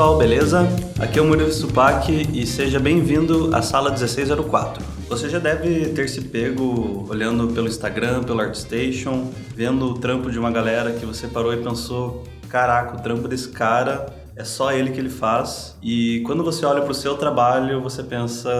[0.00, 0.66] pessoal, beleza?
[0.98, 4.82] Aqui é o Murilo Supac e seja bem-vindo à sala 1604.
[5.10, 10.38] Você já deve ter se pego olhando pelo Instagram, pelo ArtStation, vendo o trampo de
[10.38, 14.90] uma galera que você parou e pensou: caraca, o trampo desse cara é só ele
[14.90, 15.76] que ele faz.
[15.82, 18.50] E quando você olha para o seu trabalho, você pensa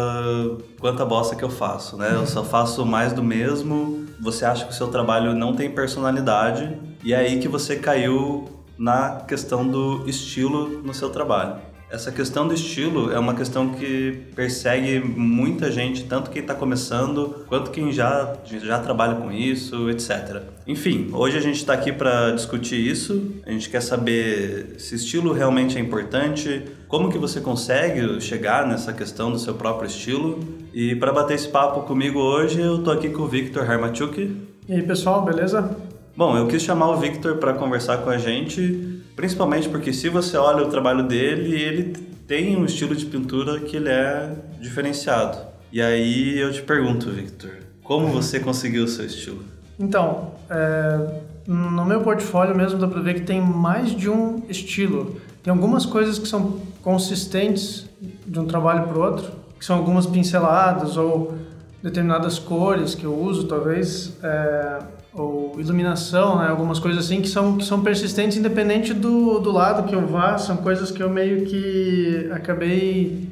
[0.79, 2.11] quanta bosta que eu faço, né?
[2.13, 4.05] Eu só faço mais do mesmo.
[4.21, 8.60] Você acha que o seu trabalho não tem personalidade e é aí que você caiu
[8.81, 11.57] na questão do estilo no seu trabalho.
[11.91, 17.45] Essa questão do estilo é uma questão que persegue muita gente, tanto quem está começando
[17.49, 20.41] quanto quem já, já trabalha com isso, etc.
[20.69, 23.35] Enfim, hoje a gente está aqui para discutir isso.
[23.45, 28.93] A gente quer saber se estilo realmente é importante, como que você consegue chegar nessa
[28.93, 30.39] questão do seu próprio estilo.
[30.73, 34.37] E para bater esse papo comigo hoje, eu tô aqui com o Victor Hermachuk.
[34.69, 35.90] E aí, pessoal, beleza?
[36.17, 40.37] Bom, eu quis chamar o Victor para conversar com a gente, principalmente porque se você
[40.37, 45.39] olha o trabalho dele, ele tem um estilo de pintura que ele é diferenciado.
[45.73, 47.51] E aí eu te pergunto, Victor,
[47.83, 49.43] como você conseguiu o seu estilo?
[49.79, 55.21] Então, é, no meu portfólio mesmo dá para ver que tem mais de um estilo.
[55.43, 57.89] Tem algumas coisas que são consistentes
[58.27, 61.35] de um trabalho para o outro, que são algumas pinceladas ou
[61.83, 64.17] determinadas cores que eu uso, talvez.
[64.23, 64.79] É,
[65.13, 66.49] ou iluminação, né?
[66.49, 70.39] algumas coisas assim que são, que são persistentes independente do, do lado que eu vá,
[70.39, 73.29] são coisas que eu meio que acabei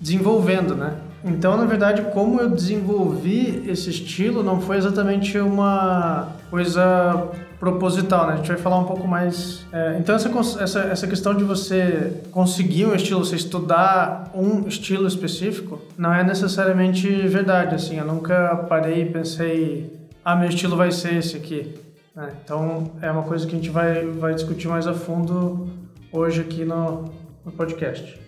[0.00, 0.94] desenvolvendo, né?
[1.24, 7.28] Então, na verdade, como eu desenvolvi esse estilo não foi exatamente uma coisa
[7.60, 8.32] proposital, né?
[8.32, 9.64] A gente vai falar um pouco mais.
[9.72, 10.28] É, então, essa,
[10.60, 16.24] essa, essa questão de você conseguir um estilo, você estudar um estilo específico, não é
[16.24, 17.76] necessariamente verdade.
[17.76, 21.74] Assim, eu nunca parei e pensei ah, meu estilo vai ser esse aqui.
[22.16, 25.68] É, então, é uma coisa que a gente vai, vai discutir mais a fundo
[26.12, 27.12] hoje aqui no,
[27.44, 28.20] no podcast.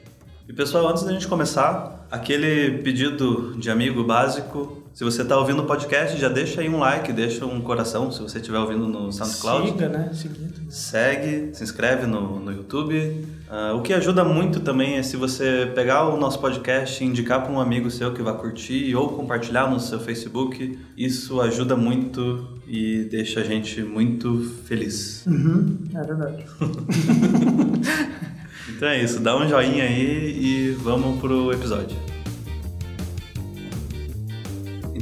[0.49, 5.61] E pessoal, antes da gente começar, aquele pedido de amigo básico, se você está ouvindo
[5.61, 9.13] o podcast, já deixa aí um like, deixa um coração, se você estiver ouvindo no
[9.13, 9.73] SoundCloud.
[9.73, 10.11] Siga, né?
[10.13, 10.55] Seguido.
[10.71, 13.27] Segue, se inscreve no, no YouTube.
[13.51, 17.43] Uh, o que ajuda muito também é se você pegar o nosso podcast e indicar
[17.43, 20.79] para um amigo seu que vai curtir ou compartilhar no seu Facebook.
[20.97, 25.27] Isso ajuda muito e deixa a gente muito feliz.
[25.27, 26.45] Uhum, é verdade.
[28.71, 32.14] então é isso, dá um joinha aí e vamos pro episódio.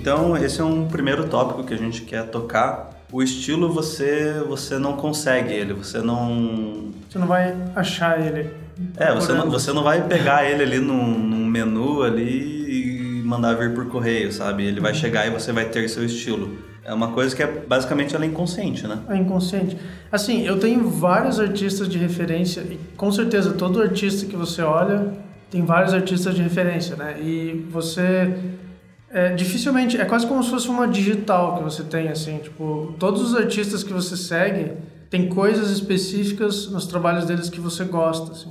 [0.03, 2.91] Então, esse é um primeiro tópico que a gente quer tocar.
[3.13, 8.51] O estilo você você não consegue ele, você não você não vai achar ele.
[8.97, 13.55] É, você não, você não vai pegar ele ali num, num menu ali e mandar
[13.55, 14.65] vir por correio, sabe?
[14.65, 14.99] Ele vai uhum.
[14.99, 16.59] chegar e você vai ter seu estilo.
[16.85, 18.99] É uma coisa que é basicamente ela é inconsciente, né?
[19.09, 19.77] É inconsciente.
[20.11, 25.13] Assim, eu tenho vários artistas de referência e com certeza todo artista que você olha
[25.49, 27.15] tem vários artistas de referência, né?
[27.21, 28.35] E você
[29.13, 33.21] é, dificilmente, é quase como se fosse uma digital que você tem, assim, tipo, todos
[33.21, 34.73] os artistas que você segue
[35.11, 38.51] tem coisas específicas nos trabalhos deles que você gosta, assim.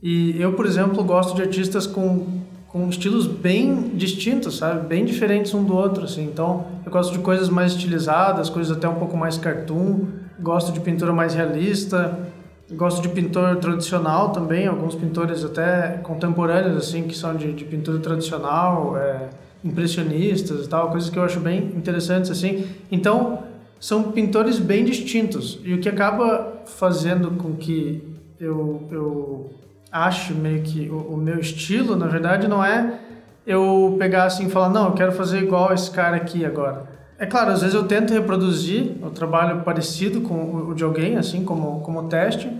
[0.00, 2.24] E eu, por exemplo, gosto de artistas com,
[2.68, 4.86] com estilos bem distintos, sabe?
[4.86, 6.22] Bem diferentes um do outro, assim.
[6.22, 10.06] Então, eu gosto de coisas mais estilizadas, coisas até um pouco mais cartoon,
[10.38, 12.16] gosto de pintura mais realista,
[12.70, 17.98] gosto de pintor tradicional também, alguns pintores até contemporâneos, assim, que são de, de pintura
[17.98, 19.30] tradicional, é,
[19.66, 22.66] impressionistas e tal, coisas que eu acho bem interessantes assim.
[22.90, 23.42] Então,
[23.80, 28.02] são pintores bem distintos e o que acaba fazendo com que
[28.40, 29.50] eu, eu
[29.90, 33.00] acho meio que o, o meu estilo, na verdade, não é
[33.46, 36.86] eu pegar assim e falar, não, eu quero fazer igual esse cara aqui agora.
[37.18, 41.44] É claro, às vezes eu tento reproduzir o trabalho parecido com o de alguém, assim,
[41.44, 42.50] como, como teste,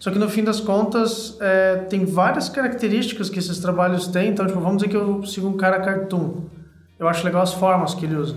[0.00, 4.30] só que no fim das contas, é, tem várias características que esses trabalhos têm.
[4.30, 6.46] Então, tipo, vamos dizer que eu sigo um cara cartoon.
[6.98, 8.34] Eu acho legal as formas que ele usa.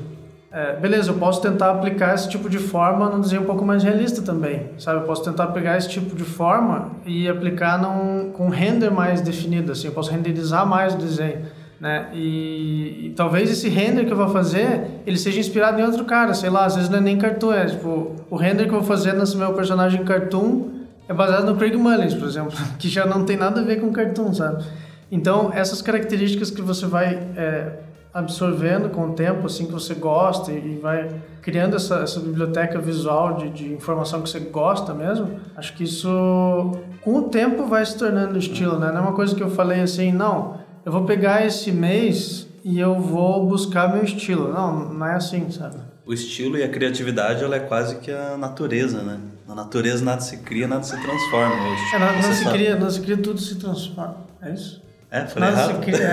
[0.52, 3.82] É, beleza, eu posso tentar aplicar esse tipo de forma num desenho um pouco mais
[3.82, 5.00] realista também, sabe?
[5.00, 9.72] Eu posso tentar pegar esse tipo de forma e aplicar num, com render mais definido,
[9.72, 9.88] assim.
[9.88, 11.46] Eu posso renderizar mais o desenho,
[11.80, 12.10] né?
[12.14, 16.34] E, e, talvez esse render que eu vou fazer, ele seja inspirado em outro cara,
[16.34, 18.88] sei lá, às vezes não é nem cartoon, é tipo, o render que eu vou
[18.88, 20.73] fazer nesse meu personagem cartoon
[21.14, 23.92] é baseado no Craig Mullins, por exemplo, que já não tem nada a ver com
[23.92, 24.64] cartoon, sabe?
[25.12, 27.74] Então, essas características que você vai é,
[28.14, 31.10] absorvendo com o tempo, assim, que você gosta e, vai
[31.42, 36.72] criando essa, essa biblioteca visual de, de informação que você gosta mesmo, acho que isso,
[37.02, 38.92] com o tempo, vai se tornando estilo, né?
[38.92, 42.80] Não é uma coisa que eu falei assim, não, eu vou pegar esse mês e
[42.80, 44.52] eu vou buscar meu estilo.
[44.52, 45.78] Não, não é assim, sabe?
[46.06, 49.20] O estilo e a criatividade, ela é quase que a natureza, né?
[49.48, 51.56] Na natureza nada se cria, nada se transforma.
[51.94, 54.26] É, não, não se cria, não se cria, tudo se transforma.
[54.42, 54.82] É isso?
[55.12, 55.76] É, falei nada errado?
[55.76, 56.08] se cria,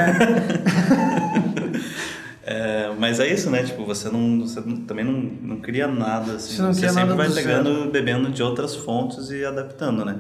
[2.45, 2.89] é.
[2.91, 2.93] é.
[2.99, 3.63] mas é isso, né?
[3.63, 6.57] Tipo, você não, você também não, não cria nada assim.
[6.57, 7.91] Você, não você sempre vai pegando, zero.
[7.91, 10.19] bebendo de outras fontes e adaptando, né?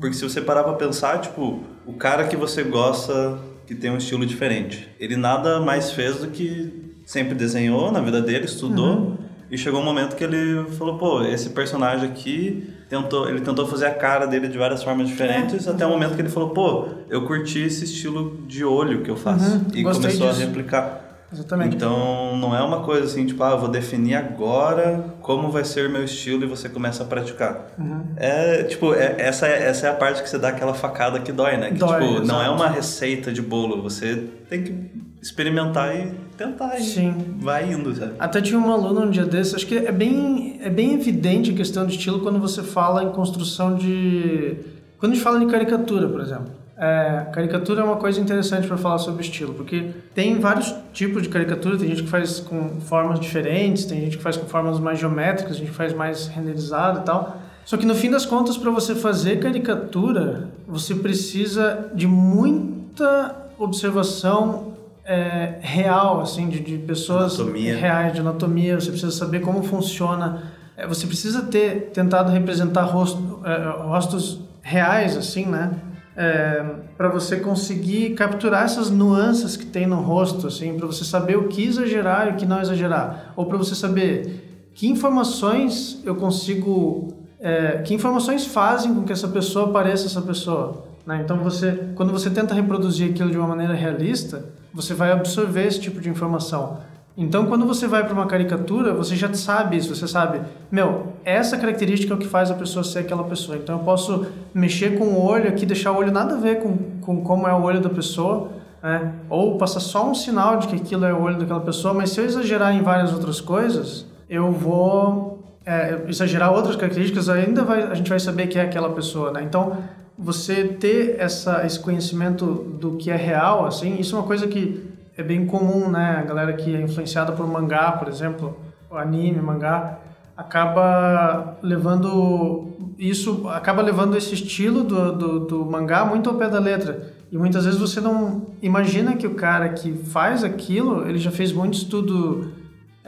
[0.00, 3.98] Porque se você parar pra pensar, tipo, o cara que você gosta que tem um
[3.98, 8.96] estilo diferente, ele nada mais fez do que sempre desenhou na vida dele, estudou.
[8.96, 13.66] Uhum e chegou um momento que ele falou, pô, esse personagem aqui tentou, ele tentou
[13.66, 15.70] fazer a cara dele de várias formas diferentes, é.
[15.70, 19.16] até o momento que ele falou, pô, eu curti esse estilo de olho que eu
[19.16, 19.56] faço.
[19.56, 20.24] Uhum, e começou disso.
[20.24, 21.04] a replicar.
[21.30, 21.76] Exatamente.
[21.76, 25.88] Então, não é uma coisa assim, tipo, ah, eu vou definir agora como vai ser
[25.90, 27.66] meu estilo e você começa a praticar.
[27.78, 28.02] Uhum.
[28.16, 31.30] É, tipo, é, essa, é, essa é a parte que você dá aquela facada que
[31.30, 31.70] dói, né?
[31.70, 32.26] Que, dói, tipo, exato.
[32.26, 37.36] não é uma receita de bolo, você tem que experimentar e tentar e Sim.
[37.40, 38.12] vai indo, sabe?
[38.18, 41.54] Até tinha uma aluna um dia desses, acho que é bem, é bem evidente a
[41.54, 44.56] questão de estilo quando você fala em construção de...
[44.98, 46.52] Quando a gente fala de caricatura, por exemplo.
[46.80, 51.28] É, caricatura é uma coisa interessante para falar sobre estilo, porque tem vários tipos de
[51.28, 55.00] caricatura, tem gente que faz com formas diferentes, tem gente que faz com formas mais
[55.00, 57.36] geométricas, a gente faz mais renderizado e tal.
[57.64, 64.67] Só que no fim das contas, para você fazer caricatura, você precisa de muita observação
[65.08, 67.74] é, real, assim, de, de pessoas anatomia.
[67.74, 68.78] reais, de anatomia.
[68.78, 70.42] Você precisa saber como funciona.
[70.76, 75.70] É, você precisa ter tentado representar rosto, é, rostos reais, assim, né?
[76.14, 76.62] É,
[76.96, 81.48] para você conseguir capturar essas nuances que tem no rosto, assim, para você saber o
[81.48, 87.14] que exagerar e o que não exagerar, ou para você saber que informações eu consigo,
[87.40, 90.87] é, que informações fazem com que essa pessoa pareça essa pessoa.
[91.08, 91.22] Né?
[91.24, 94.44] Então você, quando você tenta reproduzir aquilo de uma maneira realista,
[94.74, 96.80] você vai absorver esse tipo de informação.
[97.16, 100.40] Então, quando você vai para uma caricatura, você já sabe isso, você sabe,
[100.70, 103.56] meu, essa característica é o que faz a pessoa ser aquela pessoa.
[103.56, 106.76] Então, eu posso mexer com o olho aqui, deixar o olho nada a ver com,
[107.00, 108.50] com como é o olho da pessoa,
[108.80, 109.14] né?
[109.28, 112.20] ou passar só um sinal de que aquilo é o olho daquela pessoa, mas se
[112.20, 117.94] eu exagerar em várias outras coisas, eu vou é, exagerar outras características, ainda vai, a
[117.94, 119.42] gente vai saber que é aquela pessoa, né?
[119.42, 119.76] Então,
[120.18, 124.84] você ter essa, esse conhecimento do que é real, assim, isso é uma coisa que
[125.16, 126.16] é bem comum, né?
[126.18, 128.58] A galera que é influenciada por mangá, por exemplo,
[128.90, 129.98] anime, mangá,
[130.36, 132.68] acaba levando
[132.98, 137.12] isso, acaba levando esse estilo do, do, do mangá muito ao pé da letra.
[137.30, 141.52] E muitas vezes você não imagina que o cara que faz aquilo, ele já fez
[141.52, 142.52] muito estudo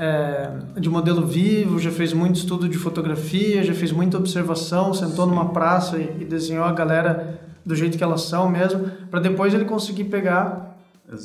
[0.00, 5.26] é, de modelo vivo, já fez muito estudo de fotografia, já fez muita observação, sentou
[5.26, 9.52] numa praça e, e, desenhou a galera do jeito que elas são mesmo, para depois
[9.52, 10.74] ele conseguir pegar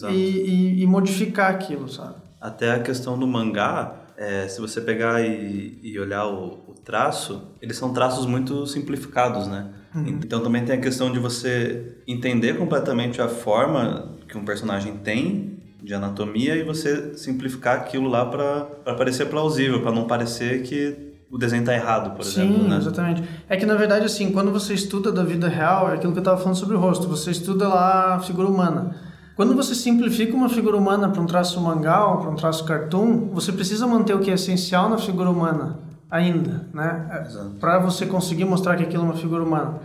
[0.09, 2.15] e, e, e, modificar aquilo, sabe?
[2.41, 7.53] Até a questão do mangá, é, se você pegar e, e olhar o, o, traço,
[7.61, 9.69] eles são traços muito simplificados, né?
[9.95, 10.19] Uhum.
[10.21, 15.54] Então também tem a questão de você entender completamente a forma que um personagem tem
[15.85, 21.37] de anatomia e você simplificar aquilo lá para parecer plausível, para não parecer que o
[21.37, 22.63] desenho está errado, por Sim, exemplo.
[22.63, 22.77] Sim, né?
[22.77, 23.23] exatamente.
[23.47, 26.21] É que na verdade, assim, quando você estuda da vida real, é aquilo que eu
[26.21, 28.95] estava falando sobre o rosto, você estuda lá a figura humana.
[29.35, 33.51] Quando você simplifica uma figura humana para um traço mangal, para um traço cartoon, você
[33.51, 35.77] precisa manter o que é essencial na figura humana
[36.09, 37.27] ainda, né?
[37.59, 39.75] Para você conseguir mostrar que aquilo é uma figura humana.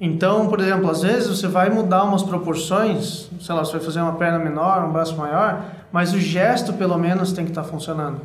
[0.00, 4.00] Então, por exemplo, às vezes você vai mudar umas proporções, sei lá, você vai fazer
[4.00, 7.68] uma perna menor, um braço maior, mas o gesto pelo menos tem que estar tá
[7.68, 8.20] funcionando.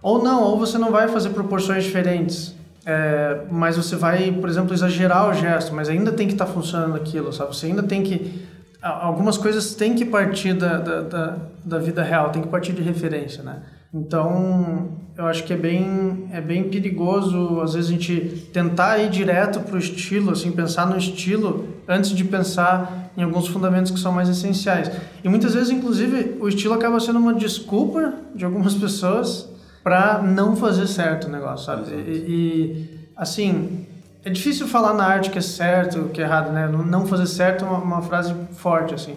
[0.00, 2.54] Ou não, ou você não vai fazer proporções diferentes,
[2.86, 6.52] é, mas você vai, por exemplo, exagerar o gesto, mas ainda tem que estar tá
[6.52, 7.54] funcionando aquilo, sabe?
[7.54, 8.46] Você ainda tem que.
[8.80, 12.80] Algumas coisas têm que partir da, da, da, da vida real, tem que partir de
[12.80, 13.56] referência, né?
[13.92, 19.08] Então, eu acho que é bem, é bem perigoso, às vezes, a gente tentar ir
[19.10, 23.98] direto para o estilo, assim, pensar no estilo antes de pensar em alguns fundamentos que
[23.98, 24.90] são mais essenciais.
[25.24, 29.48] E muitas vezes, inclusive, o estilo acaba sendo uma desculpa de algumas pessoas
[29.82, 31.90] para não fazer certo o negócio, sabe?
[31.94, 33.86] E, e, assim,
[34.22, 36.68] é difícil falar na arte que é certo, que é errado, né?
[36.68, 39.16] Não fazer certo é uma, uma frase forte, assim.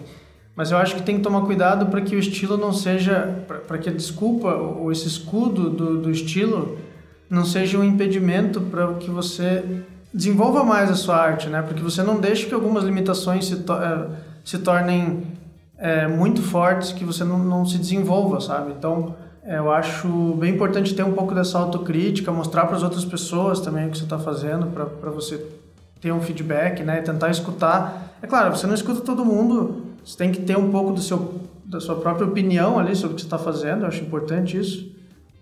[0.54, 3.78] Mas eu acho que tem que tomar cuidado para que o estilo não seja, para
[3.78, 6.78] que a desculpa ou esse escudo do, do estilo
[7.28, 9.82] não seja um impedimento para que você
[10.12, 11.62] desenvolva mais a sua arte, né?
[11.62, 14.06] Porque você não deixe que algumas limitações se, to eh,
[14.44, 15.22] se tornem
[15.78, 18.72] é, muito fortes, que você não, não se desenvolva, sabe?
[18.72, 20.06] Então, é, eu acho
[20.38, 23.96] bem importante ter um pouco dessa autocrítica, mostrar para as outras pessoas também o que
[23.96, 25.42] você está fazendo, para você
[26.00, 26.98] ter um feedback, né?
[26.98, 28.14] E tentar escutar.
[28.20, 31.40] É claro, você não escuta todo mundo você tem que ter um pouco do seu,
[31.64, 34.90] da sua própria opinião ali sobre o que você está fazendo, eu acho importante isso,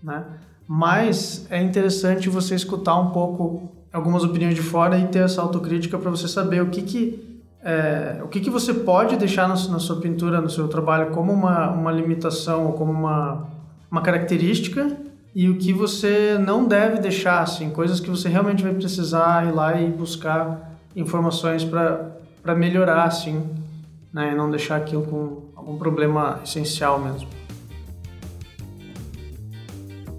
[0.02, 0.24] né?
[0.66, 5.98] Mas é interessante você escutar um pouco algumas opiniões de fora e ter essa autocrítica
[5.98, 7.30] para você saber o que que
[7.62, 11.30] é, o que, que você pode deixar na, na, sua pintura, no seu trabalho, como
[11.30, 13.48] uma, uma limitação ou como uma,
[13.90, 14.96] uma característica
[15.34, 19.52] e o que você não deve deixar, assim, coisas que você realmente vai precisar ir
[19.52, 23.44] lá e buscar informações para melhorar, assim,
[24.12, 27.28] né, e não deixar aquilo com algum problema essencial mesmo.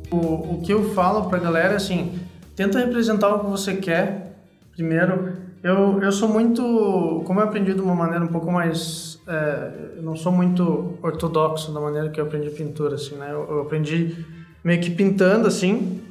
[0.09, 2.19] O, o que eu falo para a galera é assim,
[2.55, 4.31] tenta representar o que você quer
[4.75, 5.33] primeiro,
[5.63, 7.23] eu, eu sou muito.
[7.25, 9.19] Como eu aprendi de uma maneira um pouco mais.
[9.27, 13.27] É, eu não sou muito ortodoxo da maneira que eu aprendi pintura, assim, né?
[13.31, 14.25] Eu, eu aprendi
[14.63, 16.01] meio que pintando, assim,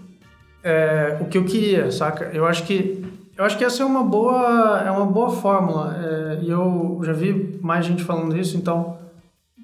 [0.62, 2.30] é, o que eu queria, saca?
[2.32, 3.04] Eu acho que.
[3.40, 5.96] Eu acho que essa é uma boa, é uma boa fórmula.
[5.96, 8.98] É, e eu já vi mais gente falando isso, então.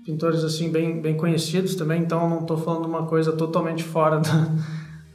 [0.02, 4.30] Pintores, assim, bem, bem conhecidos também, então não estou falando uma coisa totalmente fora do,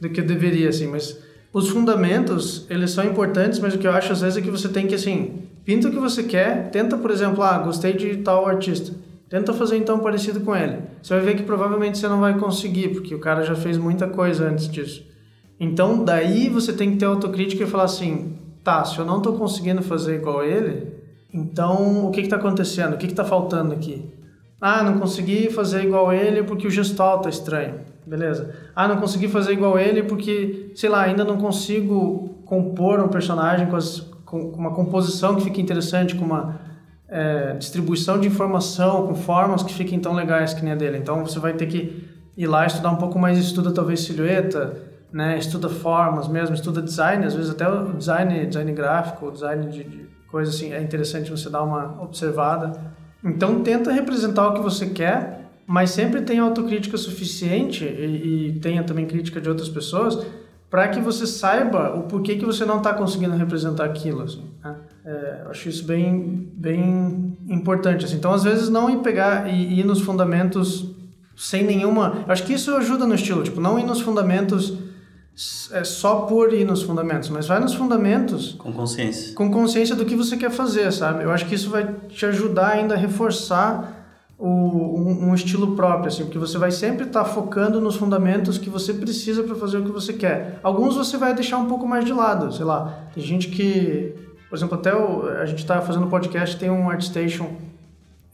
[0.02, 1.18] do que eu deveria, assim, mas
[1.52, 4.68] os fundamentos, eles são importantes, mas o que eu acho às vezes é que você
[4.68, 8.46] tem que, assim, pinta o que você quer, tenta, por exemplo, ah, gostei de tal
[8.46, 8.94] artista,
[9.28, 10.78] tenta fazer então parecido com ele.
[11.02, 14.06] Você vai ver que provavelmente você não vai conseguir, porque o cara já fez muita
[14.06, 15.04] coisa antes disso.
[15.58, 19.36] Então, daí você tem que ter autocrítica e falar assim, tá, se eu não estou
[19.36, 20.92] conseguindo fazer igual ele,
[21.32, 22.94] então o que está acontecendo?
[22.94, 24.04] O que está faltando aqui?
[24.60, 27.80] Ah, não consegui fazer igual ele porque o gestual está estranho.
[28.06, 28.54] Beleza.
[28.74, 33.66] Ah, não consegui fazer igual ele porque, sei lá, ainda não consigo compor um personagem
[33.66, 36.60] com, as, com uma composição que fique interessante, com uma
[37.08, 40.98] é, distribuição de informação, com formas que fiquem tão legais que nem a dele.
[40.98, 44.76] Então você vai ter que ir lá estudar um pouco mais, estuda talvez silhueta,
[45.12, 45.38] né?
[45.38, 50.06] estuda formas mesmo, estuda design, às vezes até o design, design gráfico, design de, de
[50.30, 52.72] coisa assim, é interessante você dar uma observada.
[53.22, 58.82] Então tenta representar o que você quer mas sempre tenha autocrítica suficiente e, e tenha
[58.82, 60.18] também crítica de outras pessoas
[60.68, 64.22] para que você saiba o porquê que você não está conseguindo representar aquilo.
[64.22, 64.76] Assim, né?
[65.04, 68.06] é, acho isso bem, bem importante.
[68.06, 68.16] Assim.
[68.16, 70.90] Então, às vezes, não ir pegar e ir nos fundamentos
[71.36, 72.24] sem nenhuma...
[72.26, 74.78] Acho que isso ajuda no estilo, tipo, não ir nos fundamentos
[75.72, 78.52] é, só por ir nos fundamentos, mas vai nos fundamentos...
[78.52, 79.34] Com consciência.
[79.34, 81.24] Com consciência do que você quer fazer, sabe?
[81.24, 84.02] Eu acho que isso vai te ajudar ainda a reforçar
[84.38, 88.58] o, um, um, estilo próprio, assim, porque você vai sempre estar tá focando nos fundamentos
[88.58, 90.58] que você precisa para fazer o que você quer.
[90.62, 93.06] Alguns você vai deixar um pouco mais de lado, sei lá.
[93.14, 94.14] Tem gente que,
[94.50, 97.50] por exemplo, até o, a gente está fazendo podcast, tem um ArtStation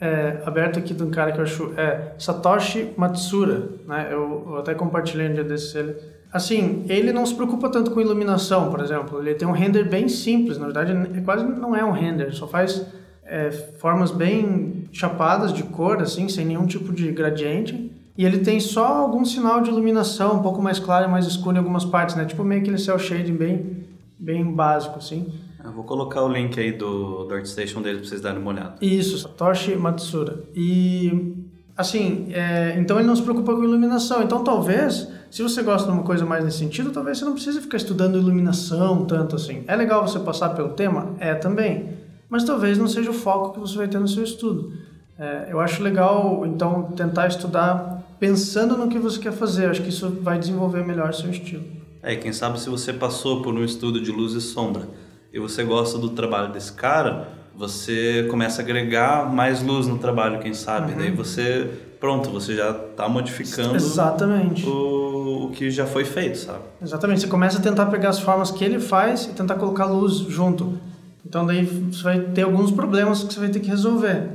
[0.01, 4.09] é, aberto aqui de um cara que eu acho é Satoshi Matsura, né?
[4.11, 5.97] Eu, eu até compartilhei um dia desses ele.
[6.33, 9.21] Assim, ele não se preocupa tanto com iluminação, por exemplo.
[9.21, 12.47] Ele tem um render bem simples, na verdade, é quase não é um render, só
[12.47, 12.85] faz
[13.25, 17.93] é, formas bem chapadas de cor, assim, sem nenhum tipo de gradiente.
[18.17, 21.55] E ele tem só algum sinal de iluminação, um pouco mais claro e mais escuro
[21.55, 22.25] em algumas partes, né?
[22.25, 23.85] Tipo meio aquele cel shading bem,
[24.19, 25.33] bem básico, assim.
[25.65, 28.75] Eu vou colocar o link aí do, do ArtStation dele para vocês darem uma olhada.
[28.81, 30.43] Isso, Satoshi Matsura.
[30.55, 31.35] E,
[31.79, 34.23] assim, é, então ele não se preocupa com iluminação.
[34.23, 37.61] Então, talvez, se você gosta de uma coisa mais nesse sentido, talvez você não precise
[37.61, 39.65] ficar estudando iluminação tanto assim.
[39.67, 41.15] É legal você passar pelo tema?
[41.19, 41.97] É também
[42.29, 44.73] mas talvez não seja o foco que você vai ter no seu estudo.
[45.19, 49.67] É, eu acho legal, então, tentar estudar pensando no que você quer fazer.
[49.67, 51.65] Eu acho que isso vai desenvolver melhor seu estilo.
[52.03, 54.89] É, quem sabe se você passou por um estudo de luz e sombra
[55.33, 60.39] e você gosta do trabalho desse cara, você começa a agregar mais luz no trabalho,
[60.39, 60.93] quem sabe.
[60.93, 60.99] Uhum.
[60.99, 64.65] Daí você, pronto, você já está modificando Exatamente.
[64.65, 66.61] O, o que já foi feito, sabe?
[66.81, 67.23] Exatamente.
[67.23, 70.79] Você começa a tentar pegar as formas que ele faz e tentar colocar luz junto.
[71.27, 74.29] Então daí você vai ter alguns problemas que você vai ter que resolver,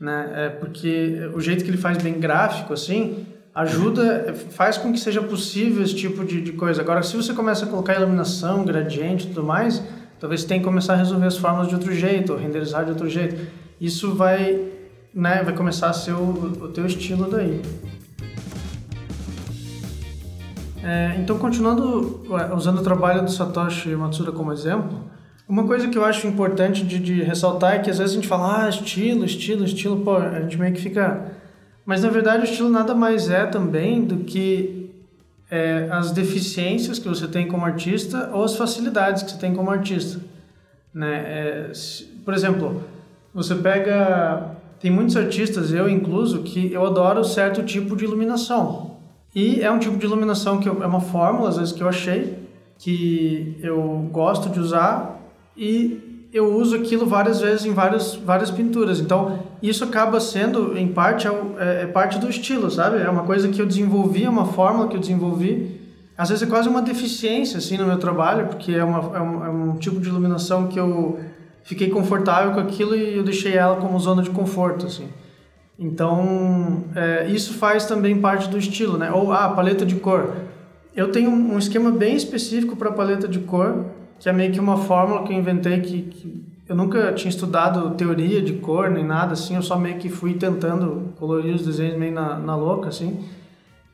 [0.00, 0.32] né?
[0.34, 5.20] É porque o jeito que ele faz bem gráfico assim ajuda, faz com que seja
[5.20, 6.80] possível esse tipo de, de coisa.
[6.80, 9.82] Agora, se você começa a colocar iluminação, gradiente, e tudo mais,
[10.20, 13.08] talvez tenha que começar a resolver as formas de outro jeito, ou renderizar de outro
[13.08, 13.50] jeito.
[13.80, 14.60] Isso vai,
[15.14, 15.42] né?
[15.42, 17.62] Vai começar a ser o, o teu estilo daí.
[20.82, 22.22] É, então, continuando
[22.54, 25.10] usando o trabalho do Satoshi Matsura como exemplo,
[25.48, 28.28] uma coisa que eu acho importante de, de ressaltar é que às vezes a gente
[28.28, 31.32] fala, ah, estilo, estilo, estilo, pô, a gente meio que fica.
[31.84, 34.79] Mas na verdade o estilo nada mais é também do que
[35.50, 39.70] é, as deficiências que você tem como artista ou as facilidades que você tem como
[39.70, 40.20] artista.
[40.94, 41.68] Né?
[41.68, 42.82] É, se, por exemplo,
[43.34, 44.56] você pega.
[44.78, 48.96] Tem muitos artistas, eu incluso, que eu adoro certo tipo de iluminação.
[49.34, 51.88] E é um tipo de iluminação que eu, é uma fórmula, às vezes, que eu
[51.88, 52.38] achei,
[52.78, 55.20] que eu gosto de usar
[55.54, 59.00] e eu uso aquilo várias vezes em várias, várias pinturas.
[59.00, 62.98] Então, isso acaba sendo, em parte, é, é, é parte do estilo, sabe?
[62.98, 65.80] É uma coisa que eu desenvolvi, é uma fórmula que eu desenvolvi.
[66.16, 69.44] às vezes é quase uma deficiência assim no meu trabalho, porque é, uma, é, um,
[69.44, 71.18] é um tipo de iluminação que eu
[71.64, 75.08] fiquei confortável com aquilo e eu deixei ela como zona de conforto, assim.
[75.78, 79.10] Então, é, isso faz também parte do estilo, né?
[79.10, 80.36] Ou, ah, paleta de cor.
[80.94, 83.86] Eu tenho um esquema bem específico para paleta de cor,
[84.20, 87.90] que é meio que uma fórmula que eu inventei que, que eu nunca tinha estudado
[87.96, 91.98] teoria de cor nem nada assim, eu só meio que fui tentando colorir os desenhos
[91.98, 93.24] meio na, na louca, assim.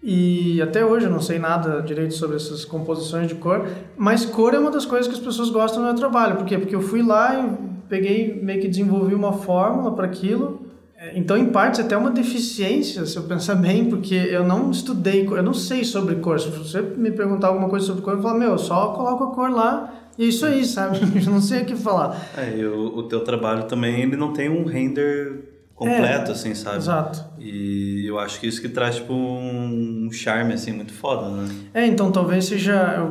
[0.02, 3.66] E até hoje eu não sei nada direito sobre essas composições de cor,
[3.96, 6.36] mas cor é uma das coisas que as pessoas gostam no meu trabalho.
[6.36, 6.58] Por quê?
[6.58, 7.50] Porque eu fui lá e
[7.88, 10.60] peguei, meio que desenvolvi uma fórmula para aquilo.
[10.98, 15.26] É, então, em parte, até uma deficiência, se eu pensar bem, porque eu não estudei,
[15.26, 16.38] eu não sei sobre cor.
[16.38, 19.30] Se você me perguntar alguma coisa sobre cor, eu falo, meu, eu só coloco a
[19.34, 20.98] cor lá é isso aí, sabe?
[21.24, 22.20] Eu não sei o que falar.
[22.36, 26.54] É, e o, o teu trabalho também, ele não tem um render completo, é, assim,
[26.54, 26.78] sabe?
[26.78, 27.22] Exato.
[27.38, 31.48] E eu acho que isso que traz, tipo, um charme, assim, muito foda, né?
[31.74, 33.06] É, então talvez seja...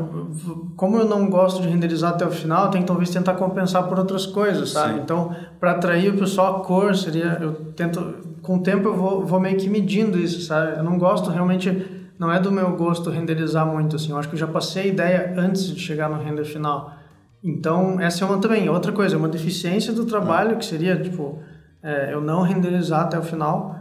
[0.76, 4.00] Como eu não gosto de renderizar até o final, tem que talvez tentar compensar por
[4.00, 4.96] outras coisas, sabe?
[4.96, 5.02] Sim.
[5.04, 7.38] Então, para atrair o pessoal, a cor seria...
[7.40, 8.26] Eu tento...
[8.42, 10.78] Com o tempo eu vou, vou meio que medindo isso, sabe?
[10.78, 11.70] Eu não gosto realmente...
[12.17, 14.12] Não é do meu gosto renderizar muito, assim.
[14.12, 16.93] Eu acho que eu já passei a ideia antes de chegar no render final.
[17.43, 18.69] Então, essa é uma também.
[18.69, 20.55] Outra coisa, uma deficiência do trabalho, ah.
[20.55, 21.39] que seria, tipo
[21.86, 23.75] é, eu não renderizar até o final,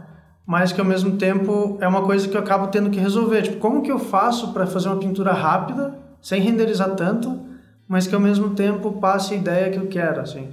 [0.45, 3.41] mas que ao mesmo tempo é uma coisa que eu acabo tendo que resolver.
[3.41, 7.39] Tipo, como que eu faço para fazer uma pintura rápida, sem renderizar tanto,
[7.87, 10.49] mas que ao mesmo tempo passe a ideia que eu quero, assim.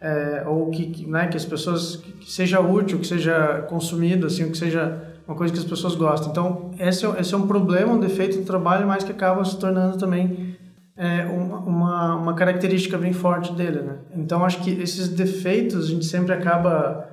[0.00, 4.58] É, ou que, né, que as pessoas, que seja útil, que seja consumido, assim, que
[4.58, 6.30] seja uma coisa que as pessoas gostam.
[6.30, 9.58] Então, esse é, esse é um problema, um defeito do trabalho, mas que acaba se
[9.58, 10.56] tornando também
[10.98, 13.98] é uma, uma característica bem forte dele, né?
[14.16, 17.08] Então acho que esses defeitos a gente sempre acaba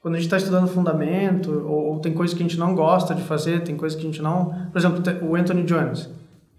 [0.00, 3.14] quando a gente está estudando fundamento ou, ou, tem coisas que a gente não gosta
[3.14, 6.08] de fazer, tem coisas que a gente não, por exemplo, o Anthony Jones,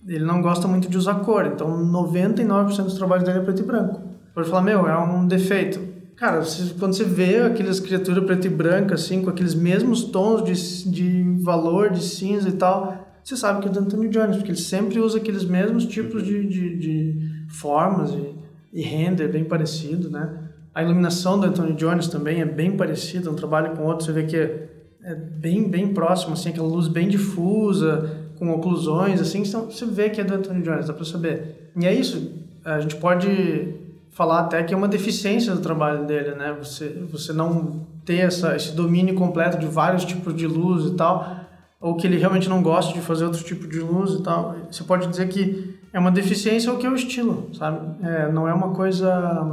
[0.06, 3.66] ele não gosta muito de usar cor, então 99% dos trabalhos dele é preto e
[3.66, 4.02] branco.
[4.36, 5.80] Pode falar, meu, é um defeito.
[6.18, 10.44] Cara, você, quando você vê aquelas criaturas preto e branco assim, com aqueles mesmos tons
[10.44, 14.50] de, de valor, de cinza e tal, você sabe que é do Anthony Jones, porque
[14.50, 18.36] ele sempre usa aqueles mesmos tipos de, de, de formas e,
[18.74, 20.46] e, render bem parecido, né?
[20.74, 24.24] A iluminação do Anthony Jones também é bem parecida, um trabalho com outro, você vê
[24.24, 24.70] que é,
[25.04, 30.10] é bem, bem próximo, assim, aquela luz bem difusa, com oclusões, assim, então você vê
[30.10, 31.72] que é do Anthony Jones, dá para saber.
[31.80, 32.32] E é isso,
[32.66, 33.77] a gente pode
[34.18, 36.56] falar até que é uma deficiência do trabalho dele, né?
[36.58, 41.36] Você, você não ter essa, esse domínio completo de vários tipos de luz e tal,
[41.80, 44.56] ou que ele realmente não gosta de fazer outro tipo de luz e tal.
[44.72, 47.80] Você pode dizer que é uma deficiência ou que é o estilo, sabe?
[48.04, 49.46] É, não é uma coisa...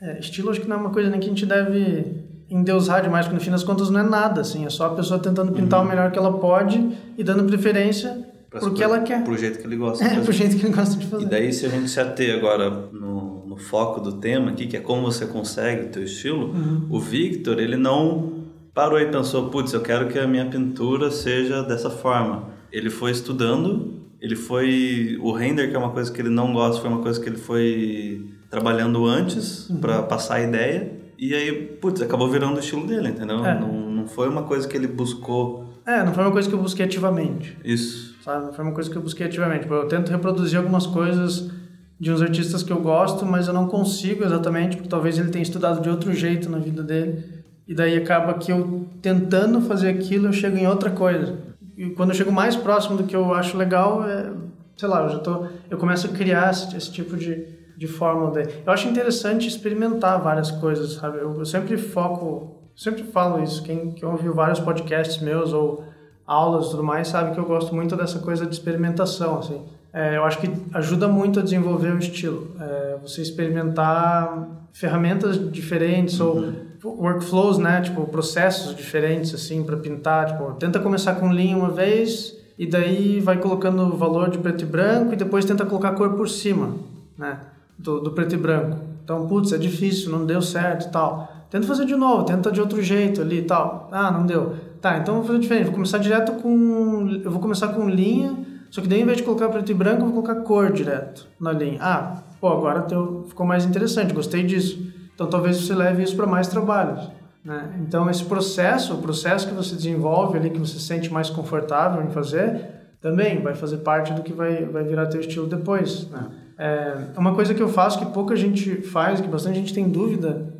[0.00, 3.26] É, estilo acho que não é uma coisa nem que a gente deve endeusar demais,
[3.26, 4.64] porque no fim das contas não é nada, assim.
[4.64, 5.86] É só a pessoa tentando pintar uhum.
[5.86, 9.24] o melhor que ela pode e dando preferência para o que ela quer.
[9.24, 10.04] Pro jeito que ele gosta.
[10.04, 11.24] É, pro jeito que ele gosta de fazer.
[11.24, 14.76] E daí, se a gente se ater agora no, no foco do tema aqui, que
[14.76, 16.86] é como você consegue o teu estilo, uhum.
[16.90, 21.62] o Victor, ele não parou e pensou, putz, eu quero que a minha pintura seja
[21.62, 22.50] dessa forma.
[22.70, 26.82] Ele foi estudando, ele foi o render que é uma coisa que ele não gosta,
[26.82, 29.80] foi uma coisa que ele foi trabalhando antes uhum.
[29.80, 33.44] para passar a ideia e aí, putz, acabou virando o estilo dele, entendeu?
[33.44, 33.58] É.
[33.58, 35.64] Não, não foi uma coisa que ele buscou.
[35.86, 37.56] É, não foi uma coisa que eu busquei ativamente.
[37.64, 38.16] Isso.
[38.22, 38.46] Sabe?
[38.46, 39.66] Não foi uma coisa que eu busquei ativamente.
[39.70, 41.50] Eu tento reproduzir algumas coisas
[41.98, 45.42] de uns artistas que eu gosto, mas eu não consigo exatamente, porque talvez ele tenha
[45.42, 47.24] estudado de outro jeito na vida dele.
[47.66, 51.36] E daí acaba que eu tentando fazer aquilo, eu chego em outra coisa.
[51.76, 54.30] E quando eu chego mais próximo do que eu acho legal, é,
[54.76, 58.30] sei lá, eu já tô, eu começo a criar esse, esse tipo de, de fórmula
[58.30, 58.46] daí.
[58.64, 61.18] Eu acho interessante experimentar várias coisas, sabe?
[61.18, 65.82] Eu, eu sempre foco, sempre falo isso, quem, quem ouviu vários podcasts meus ou
[66.26, 69.62] aulas e tudo mais, sabe que eu gosto muito dessa coisa de experimentação, assim.
[69.92, 72.54] É, eu acho que ajuda muito a desenvolver o estilo.
[72.60, 76.54] É, você experimentar ferramentas diferentes uhum.
[76.84, 77.80] ou workflows, né?
[77.80, 80.26] Tipo, processos diferentes, assim, para pintar.
[80.26, 84.62] Tipo, tenta começar com linha uma vez e daí vai colocando o valor de preto
[84.62, 86.74] e branco e depois tenta colocar a cor por cima,
[87.16, 87.38] né?
[87.78, 88.78] Do, do preto e branco.
[89.02, 91.32] Então, putz, é difícil, não deu certo e tal.
[91.50, 93.88] Tenta fazer de novo, tenta de outro jeito ali e tal.
[93.92, 94.56] Ah, não deu.
[94.80, 95.64] Tá, então vou fazer diferente.
[95.66, 97.20] Vou começar direto com...
[97.24, 98.34] Eu vou começar com linha,
[98.70, 101.26] só que daí, ao invés de colocar preto e branco, eu vou colocar cor direto
[101.40, 101.78] na linha.
[101.80, 104.92] Ah, pô, agora teu, ficou mais interessante, gostei disso.
[105.14, 107.08] Então talvez você leve isso para mais trabalhos.
[107.44, 107.78] Né?
[107.80, 112.02] Então esse processo, o processo que você desenvolve ali, que você se sente mais confortável
[112.02, 116.10] em fazer, também vai fazer parte do que vai, vai virar teu estilo depois.
[116.10, 116.28] Né?
[116.58, 120.54] É uma coisa que eu faço que pouca gente faz, que bastante gente tem dúvida.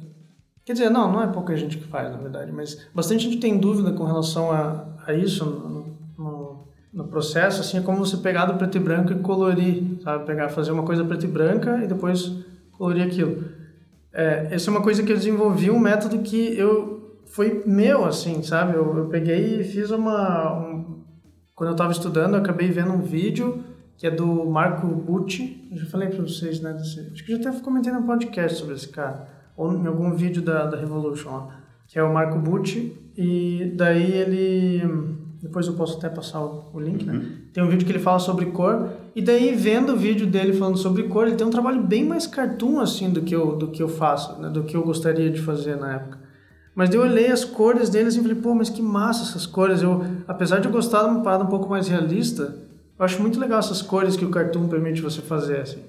[0.64, 3.58] Quer dizer, não, não é pouca gente que faz, na verdade, mas bastante gente tem
[3.58, 5.95] dúvida com relação a, a isso
[6.96, 10.24] no, processo, assim, é como você pegar do preto e branco e colorir, sabe?
[10.24, 12.32] Pegar, fazer uma coisa preto e branca e depois
[12.72, 13.44] colorir aquilo.
[14.12, 18.42] É, essa é uma coisa que eu desenvolvi, um método que eu foi meu, assim,
[18.42, 18.74] sabe?
[18.74, 20.58] Eu, eu peguei e fiz uma...
[20.58, 21.04] Um,
[21.54, 23.62] quando eu estava estudando, eu acabei vendo um vídeo
[23.96, 25.68] que é do Marco Bucci.
[25.70, 26.72] Eu já falei para vocês, né?
[26.72, 30.42] Desse, acho que já até comentei no podcast sobre esse cara, ou em algum vídeo
[30.42, 31.48] da, da Revolution
[31.86, 32.96] que é o Marco Bucci.
[33.16, 34.82] E daí ele
[35.46, 37.14] depois eu posso até passar o, link, né?
[37.14, 37.32] Uhum.
[37.52, 38.90] Tem um vídeo que ele fala sobre cor.
[39.14, 42.26] E daí, vendo o vídeo dele falando sobre cor, ele tem um trabalho bem mais
[42.26, 44.50] cartoon, assim, do que eu, do que eu faço, né?
[44.50, 46.18] Do que eu gostaria de fazer na época.
[46.74, 49.46] Mas daí eu olhei as cores dele assim, e falei, pô, mas que massa essas
[49.46, 49.82] cores.
[49.82, 52.54] Eu, apesar de eu gostar de uma parada um pouco mais realista,
[52.98, 55.80] eu acho muito legal essas cores que o cartoon permite você fazer, assim.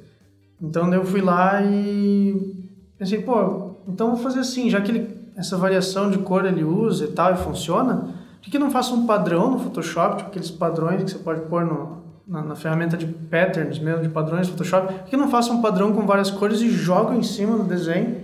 [0.61, 2.55] Então daí eu fui lá e
[2.97, 7.05] pensei, pô, então vou fazer assim, já que ele, essa variação de cor ele usa
[7.05, 8.15] e tal e funciona,
[8.47, 11.65] por que não faça um padrão no Photoshop, tipo aqueles padrões que você pode pôr
[11.65, 14.93] no, na, na, ferramenta de patterns mesmo, de padrões do Photoshop?
[14.93, 18.21] Por que não faça um padrão com várias cores e joga em cima no desenho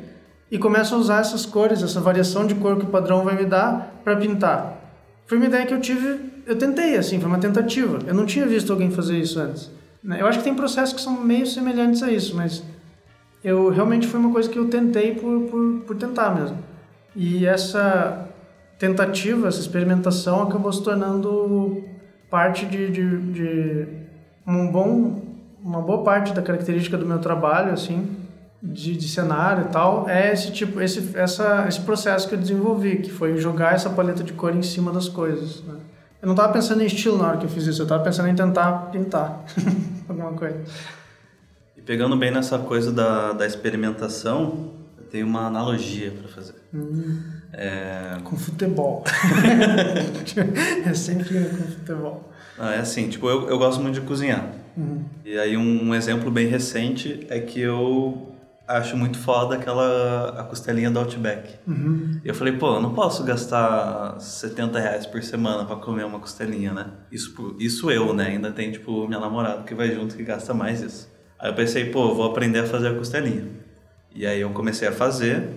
[0.49, 3.43] e começa a usar essas cores, essa variação de cor que o padrão vai me
[3.43, 4.77] dar para pintar?
[5.25, 7.99] Foi uma ideia que eu tive, eu tentei, assim, foi uma tentativa.
[8.07, 9.69] Eu não tinha visto alguém fazer isso antes.
[10.01, 10.21] Né?
[10.21, 12.63] Eu acho que tem processos que são meio semelhantes a isso, mas
[13.43, 16.57] eu realmente foi uma coisa que eu tentei por, por, por tentar mesmo.
[17.13, 18.29] E essa
[18.83, 21.85] tentativa, essa experimentação acabou se tornando
[22.29, 23.87] parte de, de, de
[24.45, 25.21] um bom,
[25.63, 28.13] uma boa parte da característica do meu trabalho, assim,
[28.61, 32.97] de, de cenário e tal, é esse tipo, esse, essa, esse processo que eu desenvolvi,
[32.97, 35.63] que foi jogar essa paleta de cor em cima das coisas.
[35.63, 35.75] Né?
[36.21, 38.27] Eu não estava pensando em estilo na hora que eu fiz isso, eu estava pensando
[38.27, 39.45] em tentar pintar
[40.09, 40.59] alguma coisa.
[41.77, 44.82] E pegando bem nessa coisa da, da experimentação,
[45.13, 46.55] tenho uma analogia para fazer.
[46.73, 47.21] Hum.
[47.53, 48.17] É...
[48.23, 49.03] Com futebol.
[50.83, 52.33] é sempre com futebol.
[52.57, 54.51] Ah, é assim, tipo, eu, eu gosto muito de cozinhar.
[54.75, 55.05] Uhum.
[55.23, 58.33] E aí um, um, exemplo bem recente é que eu
[58.67, 61.59] acho muito foda aquela a costelinha do Outback.
[61.67, 62.19] Uhum.
[62.25, 66.17] E eu falei, pô, eu não posso gastar 70 reais por semana para comer uma
[66.17, 66.87] costelinha, né?
[67.11, 68.29] Isso, isso eu, né?
[68.29, 71.07] Ainda tem, tipo, minha namorada que vai junto que gasta mais isso.
[71.37, 73.61] Aí eu pensei, pô, eu vou aprender a fazer a costelinha.
[74.15, 75.49] E aí eu comecei a fazer,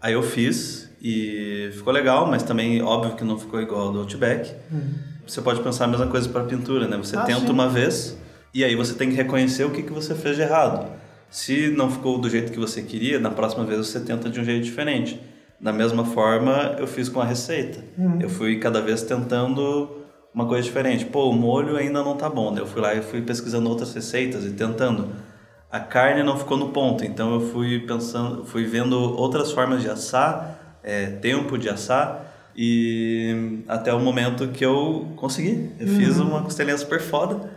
[0.00, 4.00] aí eu fiz, e ficou legal, mas também óbvio que não ficou igual ao do
[4.00, 4.52] Outback.
[4.70, 4.94] Uhum.
[5.26, 6.96] Você pode pensar a mesma coisa para pintura, né?
[6.96, 7.50] Você ah, tenta sim.
[7.50, 8.18] uma vez
[8.52, 10.90] e aí você tem que reconhecer o que, que você fez de errado.
[11.30, 14.44] Se não ficou do jeito que você queria, na próxima vez você tenta de um
[14.44, 15.20] jeito diferente.
[15.60, 17.84] Da mesma forma, eu fiz com a receita.
[17.96, 18.20] Uhum.
[18.20, 19.90] Eu fui cada vez tentando
[20.34, 21.04] uma coisa diferente.
[21.04, 22.52] Pô, o molho ainda não tá bom.
[22.52, 22.60] Né?
[22.60, 25.12] Eu fui lá e fui pesquisando outras receitas e tentando.
[25.70, 29.90] A carne não ficou no ponto, então eu fui pensando, fui vendo outras formas de
[29.90, 32.24] assar é, tempo de assar
[32.56, 35.70] e até o momento que eu consegui.
[35.78, 35.96] Eu uhum.
[35.96, 37.50] fiz uma costelinha super foda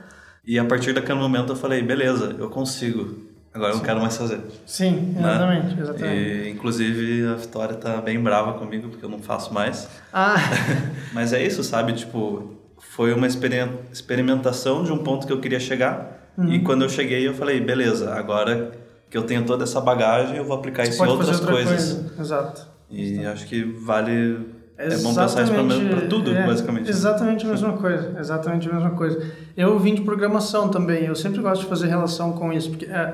[0.45, 3.32] e a partir daquele momento eu falei, beleza, eu consigo.
[3.54, 4.39] Agora eu não quero mais fazer.
[4.65, 5.82] Sim, exatamente, né?
[5.82, 6.15] exatamente.
[6.15, 9.89] E, inclusive a Vitória tá bem brava comigo porque eu não faço mais.
[10.13, 10.36] Ah.
[11.13, 11.93] Mas é isso, sabe?
[11.93, 16.21] Tipo, foi uma experimentação de um ponto que eu queria chegar.
[16.38, 16.54] Uhum.
[16.54, 18.72] E quando eu cheguei, eu falei, beleza, agora
[19.10, 21.94] que eu tenho toda essa bagagem, eu vou aplicar Você isso em outras coisas.
[21.94, 22.22] Coisa.
[22.22, 22.67] Exato.
[22.89, 24.62] E acho que vale.
[24.78, 26.89] É bom pensar isso para tudo, é, basicamente.
[26.89, 28.15] Exatamente a mesma coisa.
[28.20, 29.32] Exatamente a mesma coisa.
[29.56, 31.06] Eu vim de programação também.
[31.06, 33.13] Eu sempre gosto de fazer relação com isso, porque a, é,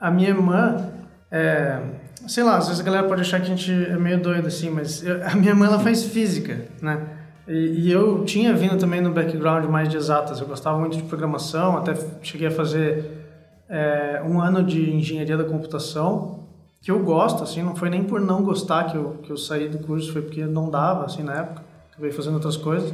[0.00, 0.90] a minha irmã.
[1.30, 1.78] É,
[2.26, 4.70] sei lá, às vezes a galera pode achar que a gente é meio doido assim,
[4.70, 7.00] mas eu, a minha irmã ela faz física, né?
[7.46, 10.40] E, e, eu tinha vindo também no background mais de exatas.
[10.40, 13.24] Eu gostava muito de programação, até cheguei a fazer
[13.68, 16.44] é, um ano de engenharia da computação
[16.84, 19.70] que eu gosto, assim, não foi nem por não gostar que eu, que eu saí
[19.70, 22.92] do curso, foi porque não dava, assim, na época, acabei fazendo outras coisas,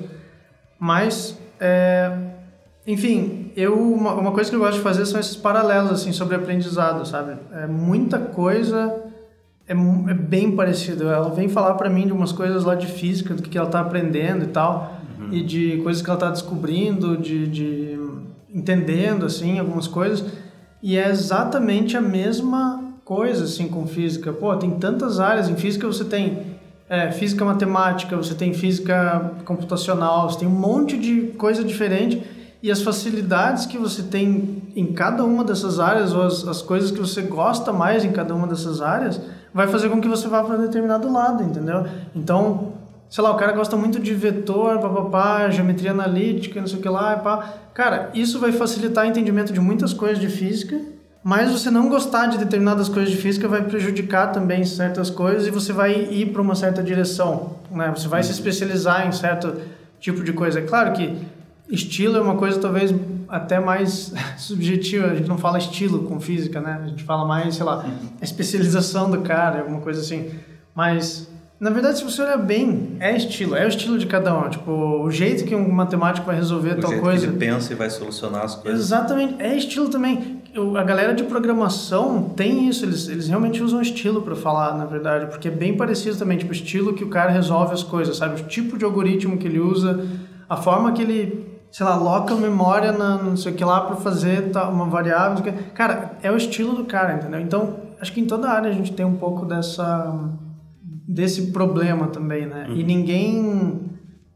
[0.78, 2.16] mas, é,
[2.86, 6.36] enfim, eu, uma, uma, coisa que eu gosto de fazer são esses paralelos, assim, sobre
[6.36, 9.10] aprendizado, sabe, é muita coisa
[9.70, 13.35] é, é bem parecido, ela vem falar para mim de umas coisas lá de física,
[13.35, 15.33] do que ela tá aprendendo e tal, uhum.
[15.33, 18.00] e de coisas que ela tá descobrindo, de, de
[18.52, 20.24] entendendo, assim, algumas coisas,
[20.83, 24.33] e é exatamente a mesma coisa assim com física.
[24.33, 30.28] Pô, tem tantas áreas em física, você tem é, física matemática, você tem física computacional,
[30.28, 32.22] você tem um monte de coisa diferente
[32.62, 36.90] e as facilidades que você tem em cada uma dessas áreas ou as, as coisas
[36.90, 39.20] que você gosta mais em cada uma dessas áreas
[39.52, 41.86] vai fazer com que você vá para determinado lado, entendeu?
[42.14, 42.72] Então,
[43.08, 46.88] sei lá, o cara gosta muito de vetor, papapá, geometria analítica, não sei o que
[46.88, 47.54] lá, pá.
[47.74, 50.80] Cara, isso vai facilitar o entendimento de muitas coisas de física
[51.22, 55.50] mas você não gostar de determinadas coisas de física vai prejudicar também certas coisas e
[55.50, 57.92] você vai ir para uma certa direção, né?
[57.94, 59.54] Você vai se especializar em certo
[60.00, 60.60] tipo de coisa.
[60.60, 61.14] É claro que
[61.68, 62.94] estilo é uma coisa talvez
[63.30, 65.06] até mais subjetiva.
[65.06, 66.80] A gente não fala estilo com física, né?
[66.82, 67.84] A gente fala mais, sei lá,
[68.20, 70.30] a especialização do cara, alguma coisa assim.
[70.74, 74.48] Mas na verdade, se você olhar bem, é estilo, é o estilo de cada um.
[74.48, 77.26] Tipo, o jeito que um matemático vai resolver o tal jeito coisa.
[77.26, 78.80] Que ele pensa e vai solucionar as coisas.
[78.80, 80.40] Exatamente, é estilo também.
[80.78, 85.26] A galera de programação tem isso, eles, eles realmente usam estilo para falar, na verdade,
[85.26, 88.40] porque é bem parecido também, tipo, o estilo que o cara resolve as coisas, sabe?
[88.40, 90.02] O tipo de algoritmo que ele usa,
[90.48, 91.39] a forma que ele,
[91.70, 95.52] sei lá, loca memória na não sei o que lá para fazer uma variável.
[95.74, 97.40] Cara, é o estilo do cara, entendeu?
[97.40, 100.30] Então, acho que em toda área a gente tem um pouco dessa
[101.06, 102.66] desse problema também, né?
[102.68, 102.76] Uhum.
[102.76, 103.80] E ninguém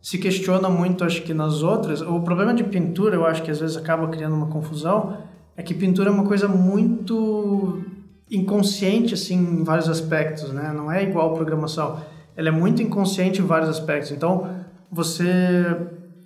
[0.03, 2.01] se questiona muito, acho que nas outras.
[2.01, 5.17] O problema de pintura, eu acho que às vezes acaba criando uma confusão,
[5.57, 7.83] é que pintura é uma coisa muito
[8.31, 10.73] inconsciente, assim, em vários aspectos, né?
[10.75, 12.01] Não é igual programação.
[12.37, 14.11] Ela é muito inconsciente em vários aspectos.
[14.11, 14.49] Então,
[14.91, 15.65] você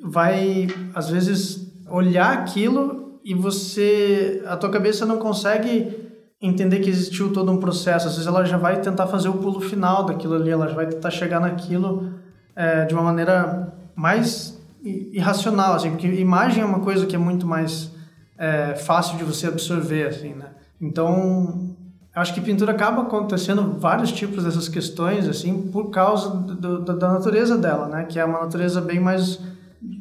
[0.03, 4.43] vai, às vezes, olhar aquilo e você...
[4.47, 6.09] A tua cabeça não consegue
[6.41, 8.07] entender que existiu todo um processo.
[8.07, 10.87] Às vezes ela já vai tentar fazer o pulo final daquilo ali, ela já vai
[10.87, 12.13] tentar chegar naquilo
[12.55, 17.47] é, de uma maneira mais irracional, assim, porque imagem é uma coisa que é muito
[17.47, 17.91] mais
[18.39, 20.47] é, fácil de você absorver, assim, né?
[20.81, 21.75] Então,
[22.15, 27.13] acho que pintura acaba acontecendo vários tipos dessas questões, assim, por causa do, do, da
[27.13, 28.05] natureza dela, né?
[28.05, 29.41] Que é uma natureza bem mais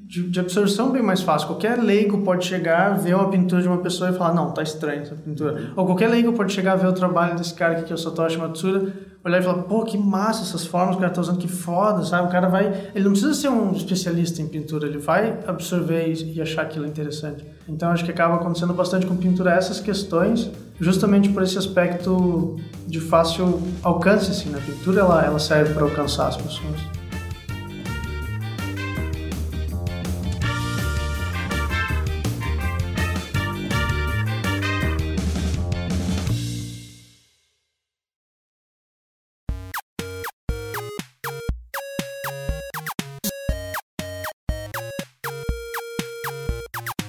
[0.08, 1.50] de, de, absorção bem mais fácil.
[1.50, 5.02] Qualquer leigo pode chegar, ver uma pintura de uma pessoa e falar, não, tá estranho
[5.02, 5.54] essa pintura.
[5.54, 5.74] Uhum.
[5.76, 8.38] Ou qualquer leigo pode chegar, ver o trabalho desse cara aqui, que é o Satoshi
[8.38, 8.94] Matsuda,
[9.26, 12.06] olhar e falar, pô, que massa essas formas que o cara tá usando, que foda,
[12.06, 12.30] sabe?
[12.30, 12.90] O cara vai...
[12.96, 16.86] Ele não precisa ser um especialista em pintura, ele vai absorver e, e achar aquilo
[16.86, 17.46] interessante.
[17.68, 22.56] Então, acho que acaba acontecendo bastante com pintura essas questões, justamente por esse aspecto
[22.88, 24.64] de fácil alcance, assim, na né?
[24.66, 26.97] pintura ela, ela serve para alcançar as pessoas.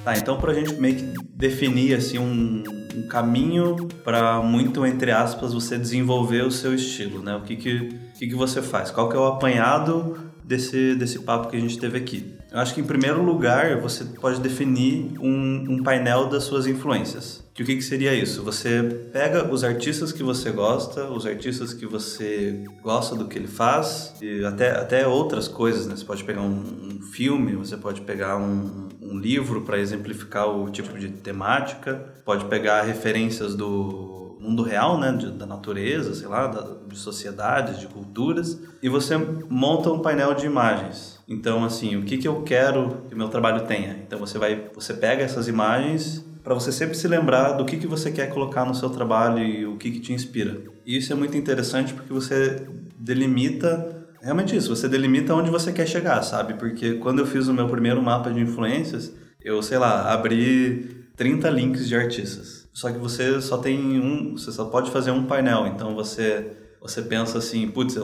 [0.08, 2.64] Tá, então para a gente meio que definir assim um,
[2.96, 7.36] um caminho para muito entre aspas você desenvolver o seu estilo, né?
[7.36, 8.90] O que que, que que você faz?
[8.90, 12.38] Qual que é o apanhado desse desse papo que a gente teve aqui?
[12.50, 17.44] Eu acho que em primeiro lugar você pode definir um, um painel das suas influências.
[17.52, 18.42] Que o que, que seria isso?
[18.44, 23.48] Você pega os artistas que você gosta, os artistas que você gosta do que ele
[23.48, 25.96] faz, e até, até outras coisas, né?
[25.96, 30.70] Você pode pegar um, um filme, você pode pegar um, um livro para exemplificar o
[30.70, 36.46] tipo de temática, pode pegar referências do mundo real, né, de, da natureza, sei lá,
[36.46, 41.18] da, de sociedades, de culturas, e você monta um painel de imagens.
[41.28, 43.98] Então, assim, o que, que eu quero que meu trabalho tenha?
[44.06, 47.86] Então, você vai, você pega essas imagens para você sempre se lembrar do que, que
[47.86, 50.58] você quer colocar no seu trabalho e o que, que te inspira.
[50.86, 52.66] E isso é muito interessante porque você
[52.96, 56.54] delimita realmente isso, você delimita onde você quer chegar, sabe?
[56.54, 61.50] Porque quando eu fiz o meu primeiro mapa de influências, eu, sei lá, abri 30
[61.50, 62.68] links de artistas.
[62.72, 67.02] Só que você só tem um, você só pode fazer um painel, então você você
[67.02, 67.96] pensa assim, putz,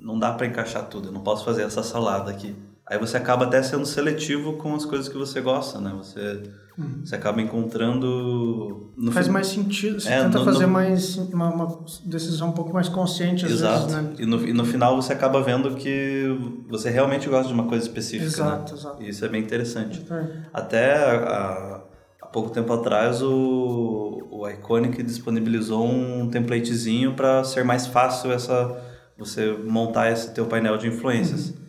[0.00, 2.56] não dá para encaixar tudo, eu não posso fazer essa salada aqui.
[2.86, 5.92] Aí você acaba até sendo seletivo com as coisas que você gosta, né?
[5.96, 6.42] Você,
[6.78, 7.02] uhum.
[7.04, 8.92] você acaba encontrando...
[9.12, 10.72] Faz mais sentido, você é, tenta no, fazer no...
[10.72, 13.86] mais uma, uma, decisão um pouco mais consciente às exato.
[13.86, 14.14] vezes, né?
[14.18, 16.26] E no, e no final você acaba vendo que
[16.68, 18.78] você realmente gosta de uma coisa específica, exato, né?
[18.78, 20.04] Exato, E isso é bem interessante.
[20.52, 21.82] Até há,
[22.22, 28.90] há, pouco tempo atrás o, o Iconic disponibilizou um templatezinho para ser mais fácil essa
[29.18, 31.50] você montar esse teu painel de influências.
[31.50, 31.61] Uhum.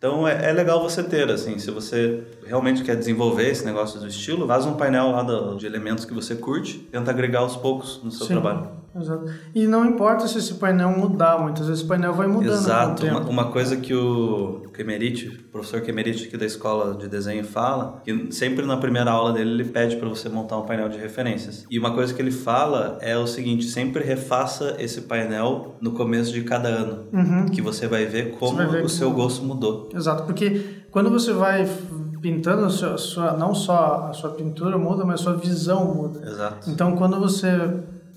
[0.00, 4.08] Então é, é, legal você ter, assim, se você realmente quer desenvolver esse negócio do
[4.08, 8.00] estilo, faz um painel lá do, de elementos que você curte, tenta agregar aos poucos
[8.02, 8.70] no seu Sim, trabalho.
[8.94, 9.24] Exato.
[9.54, 12.52] E não importa se esse painel mudar, muitas vezes o painel vai mudando.
[12.52, 13.06] Exato.
[13.06, 18.00] Uma, uma, coisa que o Kemerich, o professor Kemerich aqui da escola de desenho fala,
[18.04, 21.64] que sempre na primeira aula dele ele pede para você montar um painel de referências.
[21.70, 26.32] E uma coisa que ele fala é o seguinte: sempre refaça esse painel no começo
[26.32, 27.46] de cada ano, uhum.
[27.46, 29.88] que você vai ver como vai ver o seu gosto mudou.
[29.94, 31.68] Exato, porque quando você vai
[32.20, 35.94] pintando a sua, a sua, não só a sua pintura muda, mas a sua visão
[35.94, 36.28] muda.
[36.28, 36.70] Exato.
[36.70, 37.48] Então quando você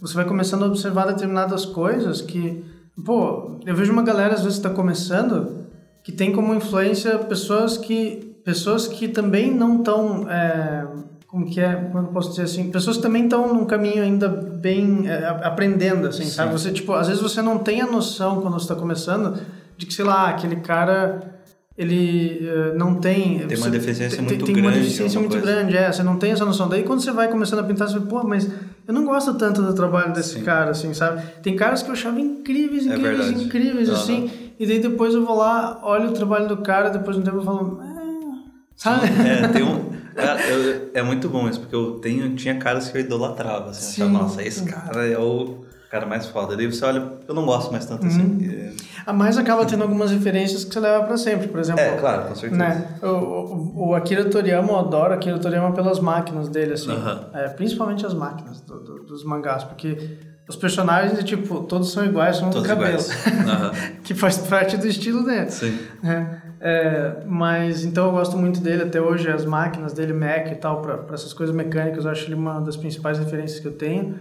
[0.03, 2.61] você vai começando a observar determinadas coisas que,
[3.05, 5.63] pô, eu vejo uma galera às vezes está começando
[6.03, 10.85] que tem como influência pessoas que pessoas que também não estão é,
[11.25, 14.27] como que é, como eu posso dizer assim, pessoas que também estão num caminho ainda
[14.27, 16.31] bem é, aprendendo, assim, Sim.
[16.31, 16.51] sabe?
[16.51, 19.39] Você tipo, às vezes você não tem a noção quando você está começando
[19.77, 21.32] de que sei lá aquele cara
[21.77, 23.39] ele uh, não tem.
[23.47, 24.69] Tem uma deficiência tem, muito tem grande.
[24.69, 25.45] Tem uma deficiência muito coisa.
[25.45, 25.91] grande, é.
[25.91, 26.69] Você não tem essa noção.
[26.69, 28.47] Daí quando você vai começando a pintar, você fala, pô, mas
[28.87, 30.43] eu não gosto tanto do trabalho desse Sim.
[30.43, 31.21] cara, assim, sabe?
[31.41, 33.43] Tem caras que eu achava incríveis, É incríveis, verdade.
[33.45, 34.29] incríveis, assim.
[34.59, 37.37] E daí depois eu vou lá, olho o trabalho do cara, depois de um tempo
[37.37, 37.81] eu falo.
[37.81, 37.93] "É",
[38.75, 39.07] Sabe?
[39.27, 39.93] É, tem um.
[40.15, 44.03] Eu- é muito bom isso, porque eu tenho, tinha caras que eu idolatrava, assim.
[44.03, 46.57] Achava, nossa, esse cara é o cara mais foda.
[46.57, 48.09] Daí você olha, eu não gosto mais tanto Uhum.
[48.09, 48.49] assim.
[48.51, 48.73] É,
[49.05, 51.47] A mais acaba tendo algumas referências que você leva pra sempre.
[51.49, 52.59] Por exemplo, É, claro, com certeza.
[52.59, 52.87] né?
[53.03, 56.91] O, o, o Akira Toriyama, eu adoro Akira Toriyama pelas máquinas dele, assim.
[56.91, 57.25] Aham.
[57.33, 60.17] É, principalmente as máquinas do- do- dos mangás, porque
[60.49, 62.97] os personagens, tipo, todos são iguais, são Todos do cabelo.
[63.47, 63.71] Aham.
[64.03, 65.51] que faz parte do estilo dele.
[65.51, 65.77] Sim.
[66.03, 66.25] É,
[66.59, 70.81] é, mas então eu gosto muito dele até hoje, as máquinas dele, Mac e tal,
[70.81, 74.15] para essas coisas mecânicas, eu acho ele uma das principais referências que eu tenho.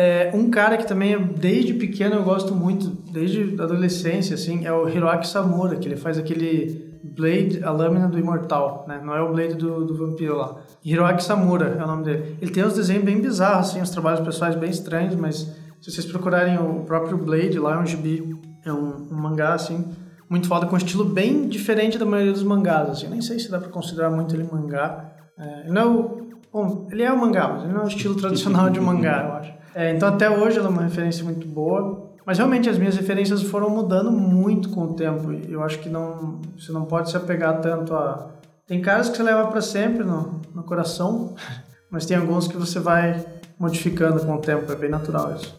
[0.00, 4.72] É, um cara que também, desde pequeno, eu gosto muito, desde a adolescência, assim, é
[4.72, 9.00] o Hiroaki Samura, que ele faz aquele Blade, a lâmina do imortal, né?
[9.04, 10.60] Não é o Blade do, do vampiro lá.
[10.84, 12.36] Hiroaki Samura é o nome dele.
[12.40, 16.06] Ele tem uns desenhos bem bizarros, assim, uns trabalhos pessoais bem estranhos, mas se vocês
[16.06, 19.84] procurarem o próprio Blade, lá é um gibi, é um, um mangá, assim,
[20.30, 23.08] muito foda, com um estilo bem diferente da maioria dos mangás, assim.
[23.08, 25.10] Nem sei se dá pra considerar muito ele mangá.
[25.36, 26.28] É, ele não é o...
[26.52, 29.32] Bom, ele é um mangá, mas ele não é o estilo tradicional de mangá, eu
[29.32, 29.57] acho.
[29.74, 32.08] É, então até hoje ela é uma referência muito boa.
[32.28, 35.32] Mas realmente as minhas referências foram mudando muito com o tempo.
[35.48, 38.28] Eu acho que não, você não pode se apegar tanto a.
[38.66, 41.34] Tem caras que você leva para sempre no, no coração,
[41.90, 43.24] mas tem alguns que você vai
[43.58, 44.70] modificando com o tempo.
[44.70, 45.58] É bem natural isso.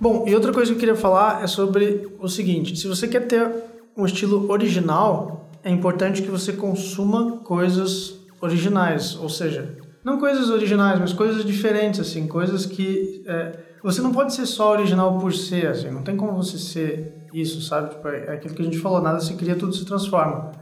[0.00, 3.26] Bom, e outra coisa que eu queria falar é sobre o seguinte: se você quer
[3.26, 3.50] ter
[3.96, 10.98] um estilo original, é importante que você consuma coisas originais, ou seja, não coisas originais,
[10.98, 15.66] mas coisas diferentes, assim, coisas que é, você não pode ser só original por ser,
[15.66, 17.90] assim, não tem como você ser isso, sabe?
[17.90, 20.52] Tipo, é aquilo que a gente falou, nada se cria, tudo se transforma.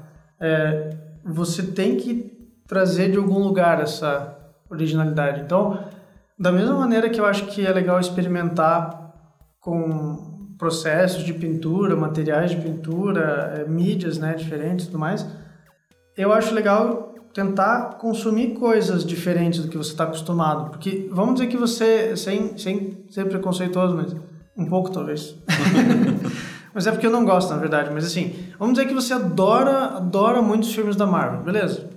[0.40, 0.90] É,
[1.24, 4.36] você tem que trazer de algum lugar essa
[4.70, 5.42] originalidade.
[5.42, 5.78] Então,
[6.38, 9.14] da mesma maneira que eu acho que é legal experimentar
[9.60, 15.26] com processos de pintura, materiais de pintura, é, mídias, né, diferentes tudo mais,
[16.16, 17.05] eu acho legal
[17.36, 20.70] tentar consumir coisas diferentes do que você está acostumado.
[20.70, 24.16] Porque, vamos dizer que você, sem, sem ser preconceituoso, mas
[24.56, 25.36] um pouco talvez.
[26.72, 27.90] mas é porque eu não gosto, na verdade.
[27.92, 31.90] Mas assim, vamos dizer que você adora, adora muitos filmes da Marvel, beleza?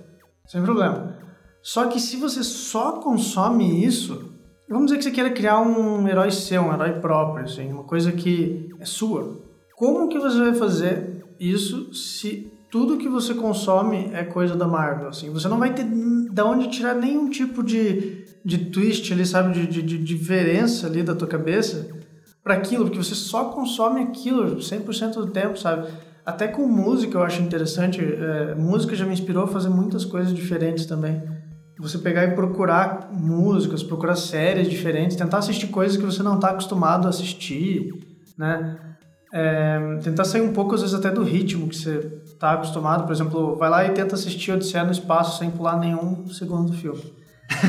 [0.46, 1.16] Sem problema.
[1.62, 4.34] Só que se você só consome isso,
[4.68, 8.12] vamos dizer que você queira criar um herói seu, um herói próprio, assim, uma coisa
[8.12, 9.40] que é sua.
[9.74, 15.08] Como que você vai fazer isso se tudo que você consome é coisa da Marvel,
[15.08, 15.30] assim?
[15.30, 15.84] Você não vai ter
[16.30, 21.02] da onde tirar nenhum tipo de, de twist ali, sabe, de, de, de diferença ali
[21.02, 21.88] da tua cabeça
[22.42, 25.88] para aquilo, porque você só consome aquilo 100% do tempo, sabe?
[26.24, 30.32] Até com música eu acho interessante, é, música já me inspirou a fazer muitas coisas
[30.32, 31.20] diferentes também.
[31.78, 36.50] Você pegar e procurar músicas, procurar séries diferentes, tentar assistir coisas que você não está
[36.50, 37.94] acostumado a assistir,
[38.36, 38.78] né?
[39.32, 43.04] É, tentar sair um pouco, às vezes, até do ritmo que você está acostumado.
[43.04, 46.76] Por exemplo, vai lá e tenta assistir Odisseia no Espaço sem pular nenhum segundo do
[46.76, 47.02] filme.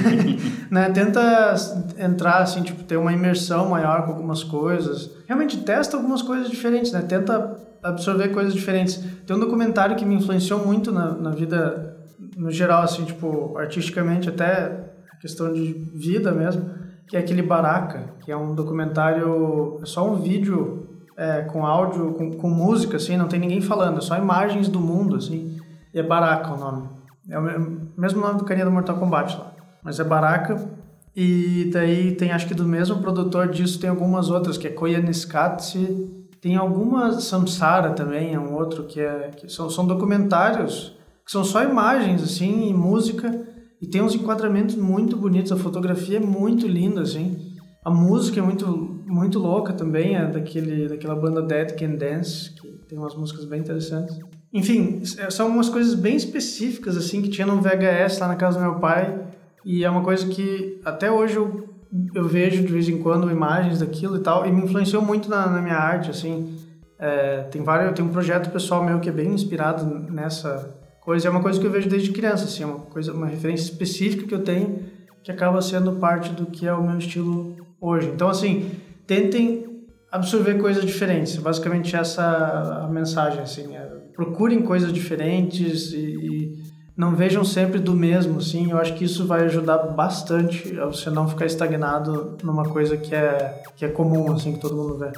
[0.71, 0.89] né?
[0.91, 1.53] Tenta
[1.99, 5.11] entrar, assim, tipo, ter uma imersão maior com algumas coisas.
[5.27, 7.01] Realmente testa algumas coisas diferentes, né?
[7.01, 9.03] Tenta absorver coisas diferentes.
[9.27, 11.97] Tem um documentário que me influenciou muito na, na vida,
[12.37, 16.69] no geral, assim, tipo, artisticamente, até questão de vida mesmo,
[17.07, 20.90] que é aquele Baraka, que é um documentário, é só um vídeo
[21.21, 24.79] é, com áudio, com, com música, assim, não tem ninguém falando, é só imagens do
[24.79, 25.55] mundo, assim,
[25.93, 26.89] e é Baraka o nome.
[27.29, 29.53] É o mesmo nome do carinha do Mortal Kombat lá,
[29.83, 30.67] mas é Baraka.
[31.15, 36.27] E daí tem, acho que do mesmo produtor disso, tem algumas outras, que é Koyaanisqatsi,
[36.41, 41.43] tem algumas, Samsara também, é um outro que é, que são, são documentários, que são
[41.43, 43.45] só imagens, assim, e música,
[43.79, 47.53] e tem uns enquadramentos muito bonitos, a fotografia é muito linda, assim,
[47.85, 52.67] a música é muito, muito louca também, é daquele, daquela banda Dead Can Dance, que
[52.87, 54.17] tem umas músicas bem interessantes.
[54.53, 58.63] Enfim, são umas coisas bem específicas, assim, que tinha no VHS lá na casa do
[58.63, 59.19] meu pai,
[59.63, 61.69] e é uma coisa que até hoje eu,
[62.13, 65.47] eu vejo de vez em quando imagens daquilo e tal, e me influenciou muito na,
[65.47, 66.57] na minha arte, assim.
[66.99, 71.31] É, tem vários, tem um projeto pessoal meu que é bem inspirado nessa coisa, é
[71.31, 74.35] uma coisa que eu vejo desde criança, assim, é uma coisa, uma referência específica que
[74.35, 74.91] eu tenho
[75.23, 78.07] que acaba sendo parte do que é o meu estilo hoje.
[78.07, 78.71] Então, assim,
[79.05, 81.37] tentem absorver coisas diferentes.
[81.37, 83.81] Basicamente essa a mensagem, assim, é,
[84.15, 88.71] procurem coisas diferentes e, e, não vejam sempre do mesmo, assim.
[88.71, 93.15] Eu acho que isso vai ajudar bastante a você não ficar estagnado numa coisa que
[93.15, 95.11] é que é comum, assim, que todo mundo vê.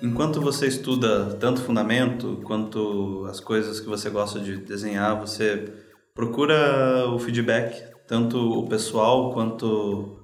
[0.00, 5.72] Enquanto você estuda tanto fundamento quanto as coisas que você gosta de desenhar, você
[6.14, 10.17] procura o feedback, tanto o pessoal quanto,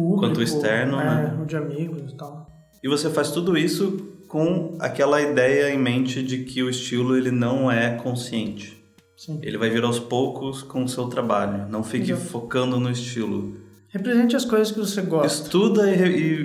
[0.00, 1.44] Público, quanto externo, é, né?
[1.46, 2.46] de amigos e tal.
[2.82, 7.30] E você faz tudo isso com aquela ideia em mente de que o estilo ele
[7.30, 8.80] não é consciente.
[9.16, 9.38] Sim.
[9.42, 11.68] Ele vai vir aos poucos com o seu trabalho.
[11.68, 12.28] Não fique Exato.
[12.28, 13.56] focando no estilo.
[13.92, 15.42] Represente as coisas que você gosta.
[15.42, 15.98] Estuda e,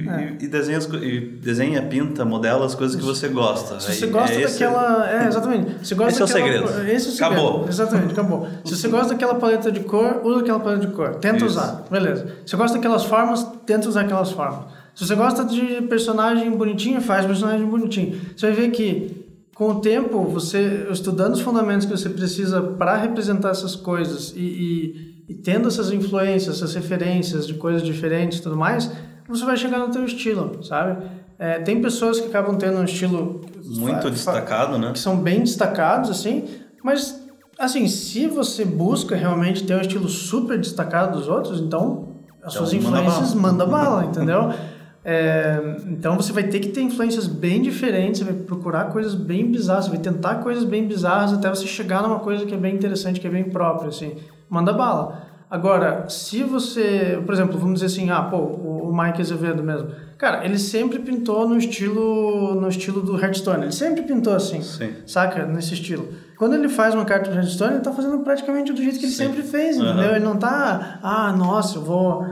[0.03, 0.37] e, É.
[0.41, 3.79] e desenha, as e desenha, pinta, modela as coisas que você gosta.
[3.79, 5.07] Se você gosta é esse- daquela.
[5.07, 5.85] É, exatamente.
[5.85, 6.89] Você gosta Esse é o daquela- segredo.
[6.91, 7.33] Esse é o segredo.
[7.41, 7.65] Acabou.
[7.69, 8.47] Exatamente, acabou.
[8.65, 11.15] Se você gosta daquela paleta de cor, usa aquela paleta de cor.
[11.17, 11.45] Tenta Isso.
[11.45, 11.85] usar.
[11.91, 12.25] Beleza.
[12.45, 14.61] Se você gosta daquelas formas, tenta usar aquelas formas.
[14.95, 18.19] Se você gosta de personagem bonitinho, faz personagem bonitinho.
[18.35, 19.23] Você vai ver que.
[19.53, 24.39] Com o tempo, você estudando os fundamentos que você precisa para representar essas coisas e,
[24.41, 28.91] e- e tendo essas influências, essas referências de coisas diferentes e tudo mais,
[29.27, 31.03] você vai chegar no teu estilo, sabe?
[31.39, 34.91] É, tem pessoas que acabam tendo um estilo Muito fa- fa- destacado, né?
[34.93, 36.45] que são bem destacados, assim,
[36.83, 37.21] mas,
[37.59, 42.09] assim, se você busca realmente ter um estilo super destacado dos outros, então
[42.43, 43.41] as Então, suas manda influências bala.
[43.41, 44.49] manda bala, entendeu?
[45.07, 49.45] É, então você vai ter que ter influências bem diferentes, você vai procurar coisas bem
[49.51, 52.73] bizarras, você vai tentar coisas bem bizarras até você chegar numa coisa que é bem
[52.73, 54.15] interessante, que é bem própria, assim.
[54.49, 55.23] Manda bala.
[55.49, 59.89] Agora, se você, por exemplo, vamos dizer assim, ah, pô, o Mike Azevedo mesmo.
[60.17, 63.63] Cara, ele sempre pintou no estilo no estilo do Hearthstone.
[63.63, 64.61] Ele sempre pintou assim.
[64.61, 64.93] Sim.
[65.05, 65.45] Saca?
[65.45, 66.07] Nesse estilo.
[66.37, 69.11] Quando ele faz uma carta de Hearthstone, ele tá fazendo praticamente do jeito que ele
[69.11, 69.25] Sim.
[69.27, 70.15] sempre fez, entendeu?
[70.15, 72.25] Ele não tá, ah, nossa, eu vou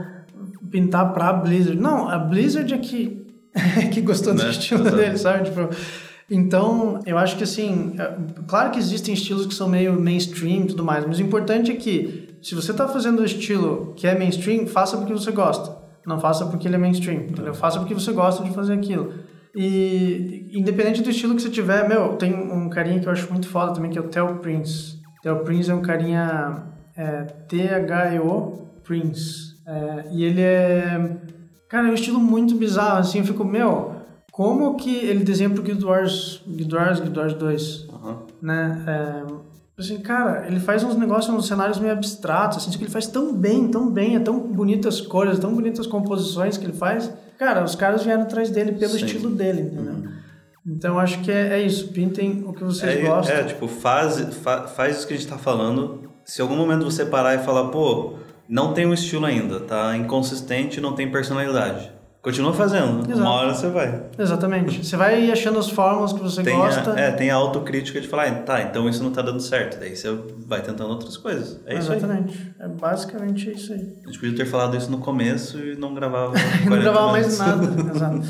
[0.70, 1.78] pintar pra Blizzard.
[1.80, 3.24] Não, a Blizzard é que,
[3.92, 4.50] que gostou do Né?
[4.50, 5.44] estilo dele, sabe?
[5.44, 5.68] Tipo,
[6.30, 8.16] então, eu acho que assim, é,
[8.46, 11.74] claro que existem estilos que são meio mainstream e tudo mais, mas o importante é
[11.74, 15.82] que se você tá fazendo o estilo que é mainstream, faça porque você gosta.
[16.06, 17.54] Não faça porque ele é mainstream, entendeu?
[17.54, 19.14] Faça porque você gosta de fazer aquilo.
[19.54, 23.48] E independente do estilo que você tiver, meu, tem um carinha que eu acho muito
[23.48, 24.98] foda também, que é o Theo Prince.
[25.22, 26.64] Theo Prince é um carinha
[26.96, 29.54] é, T-H-E-O Prince.
[29.66, 31.16] É, e ele é.
[31.68, 33.93] Cara, é um estilo muito bizarro, assim, eu fico, meu,
[34.36, 38.18] como que ele desenha pro Guild Wars, Guild Wars, Guild Wars 2, Aham.
[38.42, 38.84] né?
[38.84, 39.22] É,
[39.80, 43.32] assim, cara, ele faz uns negócios, uns cenários meio abstratos, assim, que ele faz tão
[43.32, 47.12] bem, tão bem, é tão bonitas cores, tão bonitas composições que ele faz.
[47.38, 49.04] Cara, os caras vieram atrás dele pelo Sim.
[49.04, 49.94] estilo dele, entendeu?
[50.66, 53.36] Então acho que é, é isso, pintem o que vocês É, gostam.
[53.36, 56.10] é, tipo, faz, fa- faz isso que a gente tá falando.
[56.24, 58.14] Se algum momento você parar e falar, pô,
[58.48, 61.92] não tem um estilo ainda, tá inconsistente, não tem personalidade.
[62.24, 63.20] Continua fazendo, Exato.
[63.20, 64.02] uma hora você vai.
[64.18, 64.82] Exatamente.
[64.82, 66.94] Você vai achando as fórmulas que você Tem gosta.
[66.94, 69.78] a, é, tem a autocrítica de falar, ah, tá, então isso não tá dando certo.
[69.78, 70.08] Daí você
[70.46, 71.60] vai tentando outras coisas.
[71.66, 71.98] É isso aí.
[71.98, 72.54] Exatamente.
[72.58, 73.92] É basicamente isso aí.
[74.04, 76.32] A gente podia ter falado isso no começo e não gravava.
[76.62, 77.66] não 40 gravava mais nada.
[77.94, 78.20] Exato.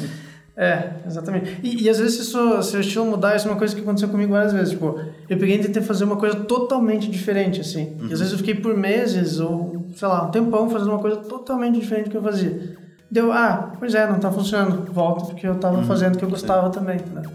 [0.57, 1.59] É, exatamente.
[1.62, 4.09] E, e às vezes se o seu- estilo mudar, isso é uma coisa que aconteceu
[4.09, 4.70] comigo várias vezes.
[4.70, 7.97] Tipo, eu peguei e tentei fazer uma coisa totalmente diferente, assim.
[8.09, 11.16] E às vezes eu fiquei por meses ou, sei lá, um tempão fazendo uma coisa
[11.18, 12.76] totalmente diferente do que eu fazia.
[13.15, 14.93] Deu, ah, pois é, não tá funcionando.
[14.93, 17.31] Volta porque eu tava fazendo o que eu gostava também, entendeu?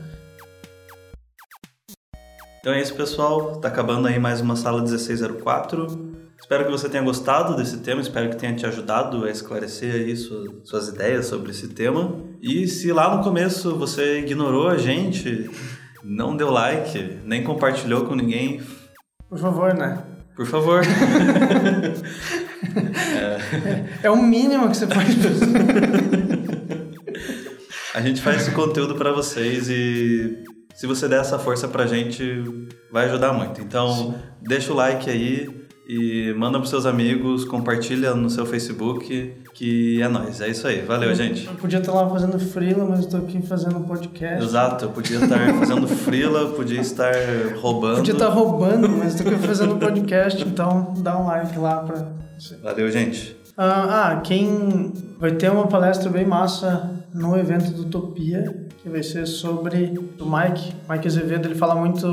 [2.59, 3.55] Então é isso, pessoal.
[3.61, 6.09] Tá acabando aí mais uma sala 1604.
[6.37, 10.17] Espero que você tenha gostado desse tema, espero que tenha te ajudado a esclarecer aí
[10.17, 12.13] suas, suas ideias sobre esse tema.
[12.41, 15.49] E se lá no começo você ignorou a gente,
[16.03, 18.61] não deu like, nem compartilhou com ninguém,
[19.29, 20.03] Por favor, né?
[20.35, 20.81] por favor.
[24.03, 25.47] É o mínimo que você pode fazer.
[27.93, 30.43] A gente faz esse conteúdo pra vocês e
[30.75, 32.43] se você der essa força pra gente,
[32.91, 33.59] vai ajudar muito.
[33.59, 35.49] Então, deixa o like aí
[35.87, 40.39] e manda pros seus amigos, compartilha no seu Facebook, que é nóis.
[40.39, 40.81] É isso aí.
[40.83, 41.47] Valeu, gente.
[41.47, 44.45] Eu podia estar lá fazendo freela, mas eu tô aqui fazendo podcast.
[44.45, 47.11] Exato, eu podia estar fazendo frila, podia estar
[47.59, 47.97] roubando.
[47.97, 52.07] Podia estar roubando, mas tô aqui fazendo podcast, então dá um like lá pra
[52.63, 53.37] Valeu, gente.
[53.57, 59.03] Ah, ah, quem vai ter uma palestra bem massa no evento do Utopia, que vai
[59.03, 62.07] ser sobre o Mike, Mike Azevedo, ele fala muito,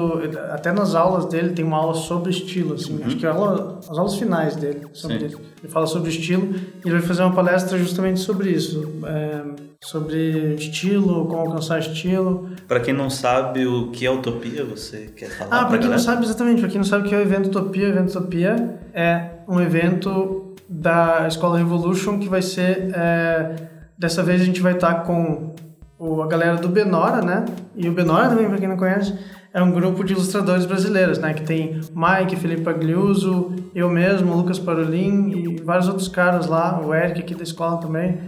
[0.50, 3.96] até nas aulas dele tem uma aula sobre estilo, assim, acho que é aula, as
[3.96, 5.26] aulas finais dele, sobre Sim.
[5.26, 5.40] isso.
[5.62, 6.54] Ele fala sobre estilo
[6.84, 9.42] e ele vai fazer uma palestra justamente sobre isso, é,
[9.84, 12.50] sobre estilo, como alcançar estilo.
[12.66, 15.60] Pra quem não sabe o que é utopia, você quer falar?
[15.60, 15.98] Ah, pra quem não galera?
[15.98, 18.80] sabe exatamente, pra quem não sabe o que é o evento Utopia, o evento Utopia
[18.92, 22.90] é um evento da Escola Revolution que vai ser.
[22.94, 23.54] é,
[23.98, 25.54] dessa vez a gente vai estar com
[25.98, 27.44] o- a galera do Benora, né?
[27.74, 29.14] E o Benora também, pra quem não conhece,
[29.54, 31.32] é um grupo de ilustradores brasileiros, né?
[31.32, 36.92] Que tem Mike, Felipe Agliuso, eu mesmo, Lucas Parolin e vários outros caras lá, o
[36.92, 38.18] Eric aqui da escola também.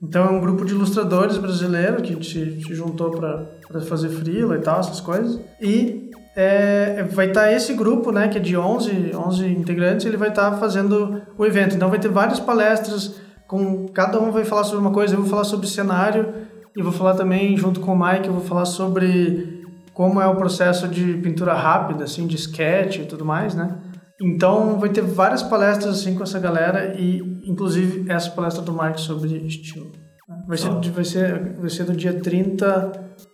[0.00, 4.60] Então é um grupo de ilustradores brasileiros que se, se juntou para fazer freela e
[4.60, 5.40] tal, essas coisas.
[5.60, 10.18] E é, vai estar tá esse grupo, né, que é de 11, 11 integrantes, ele
[10.18, 11.74] vai estar tá fazendo o evento.
[11.74, 13.18] Então vai ter várias palestras,
[13.48, 16.34] com cada um vai falar sobre uma coisa, eu vou falar sobre cenário
[16.76, 19.64] e vou falar também, junto com o Mike, eu vou falar sobre
[19.94, 23.78] como é o processo de pintura rápida, assim, de sketch e tudo mais, né?
[24.20, 29.00] Então vai ter várias palestras assim com essa galera e inclusive essa palestra do Mike
[29.00, 29.92] sobre estilo.
[30.28, 30.36] Né?
[30.46, 32.92] Vai ser, vai ser, vai ser do dia 30,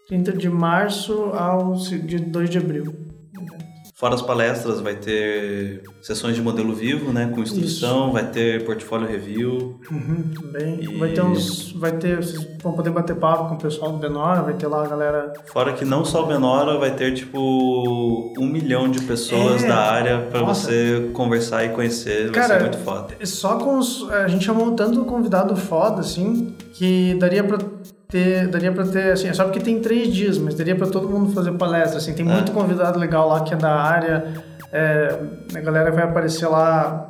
[0.08, 3.12] 30 de março ao dia 2 de abril.
[4.02, 7.30] Fora as palestras, vai ter sessões de modelo vivo, né?
[7.32, 8.12] Com instrução, Isso.
[8.12, 9.78] vai ter portfólio review.
[9.88, 10.82] Uhum, também.
[10.82, 10.98] E...
[10.98, 11.70] Vai ter uns.
[11.70, 12.16] Vai ter.
[12.16, 15.32] Vocês vão poder bater papo com o pessoal do Benora, vai ter lá a galera.
[15.52, 17.38] Fora que não só o Benora, vai ter tipo
[18.40, 19.68] um milhão de pessoas é.
[19.68, 22.24] da área para você conversar e conhecer.
[22.24, 23.14] Vai Cara, ser muito foda.
[23.24, 24.10] Só com os.
[24.10, 27.56] A gente chamou tanto convidado foda, assim, que daria pra
[28.12, 31.08] ter, daria para ter, assim, é só porque tem três dias, mas daria para todo
[31.08, 32.32] mundo fazer palestra, assim, tem é.
[32.32, 34.34] muito convidado legal lá que é da área,
[34.70, 35.18] é,
[35.56, 37.08] a galera vai aparecer lá,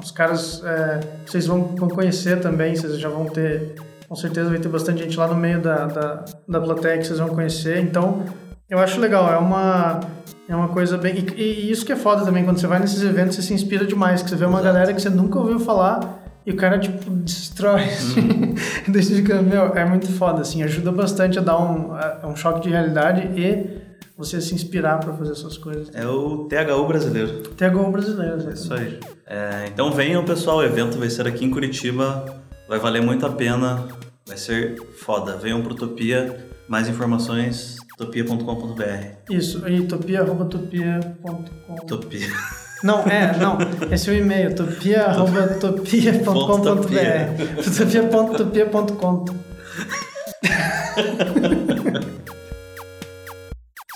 [0.00, 3.74] os caras, é, vocês vão, vão conhecer também, vocês já vão ter,
[4.08, 7.18] com certeza vai ter bastante gente lá no meio da, da, da plateia que vocês
[7.18, 8.24] vão conhecer, então
[8.70, 10.00] eu acho legal, é uma,
[10.48, 13.02] é uma coisa bem, e, e isso que é foda também, quando você vai nesses
[13.02, 14.72] eventos, você se inspira demais, que você vê uma Exato.
[14.72, 17.82] galera que você nunca ouviu falar, e o cara, tipo, destrói.
[17.82, 18.54] Uhum.
[18.92, 20.62] Deixa de meu, é muito foda, assim.
[20.62, 23.82] Ajuda bastante a dar um, a, um choque de realidade e
[24.16, 25.90] você se inspirar para fazer essas coisas.
[25.94, 27.42] É o THU brasileiro.
[27.42, 29.00] THU brasileiro, é Isso aí.
[29.26, 30.58] É, então venham, pessoal.
[30.58, 32.24] O evento vai ser aqui em Curitiba.
[32.68, 33.88] Vai valer muito a pena.
[34.26, 35.36] Vai ser foda.
[35.36, 36.52] Venham pro Utopia.
[36.66, 38.84] Mais informações, topia.com.br.
[39.28, 41.76] Isso, e topia.topia.com.
[41.86, 42.28] Topia.
[42.84, 43.56] Não, é, não.
[43.90, 46.28] Esse é o e-mail, topia.topia.com.br.
[47.78, 49.24] Topia.topia.com.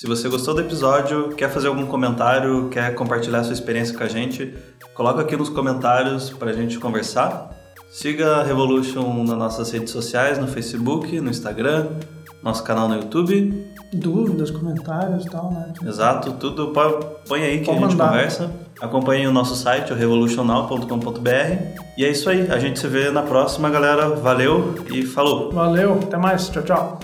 [0.00, 4.08] Se você gostou do episódio, quer fazer algum comentário, quer compartilhar sua experiência com a
[4.08, 4.54] gente,
[4.94, 7.50] coloca aqui nos comentários para a gente conversar.
[7.90, 11.88] Siga a Revolution nas nossas redes sociais, no Facebook, no Instagram,
[12.42, 13.66] nosso canal no YouTube.
[13.92, 15.72] Dúvidas, comentários e tal, né?
[15.86, 16.72] Exato, tudo
[17.26, 18.08] põe aí que Pode a gente mandar.
[18.08, 18.50] conversa.
[18.80, 21.28] Acompanhe o nosso site, o revolucional.com.br.
[21.96, 24.10] E é isso aí, a gente se vê na próxima, galera.
[24.10, 25.50] Valeu e falou!
[25.50, 27.00] Valeu, até mais, tchau, tchau!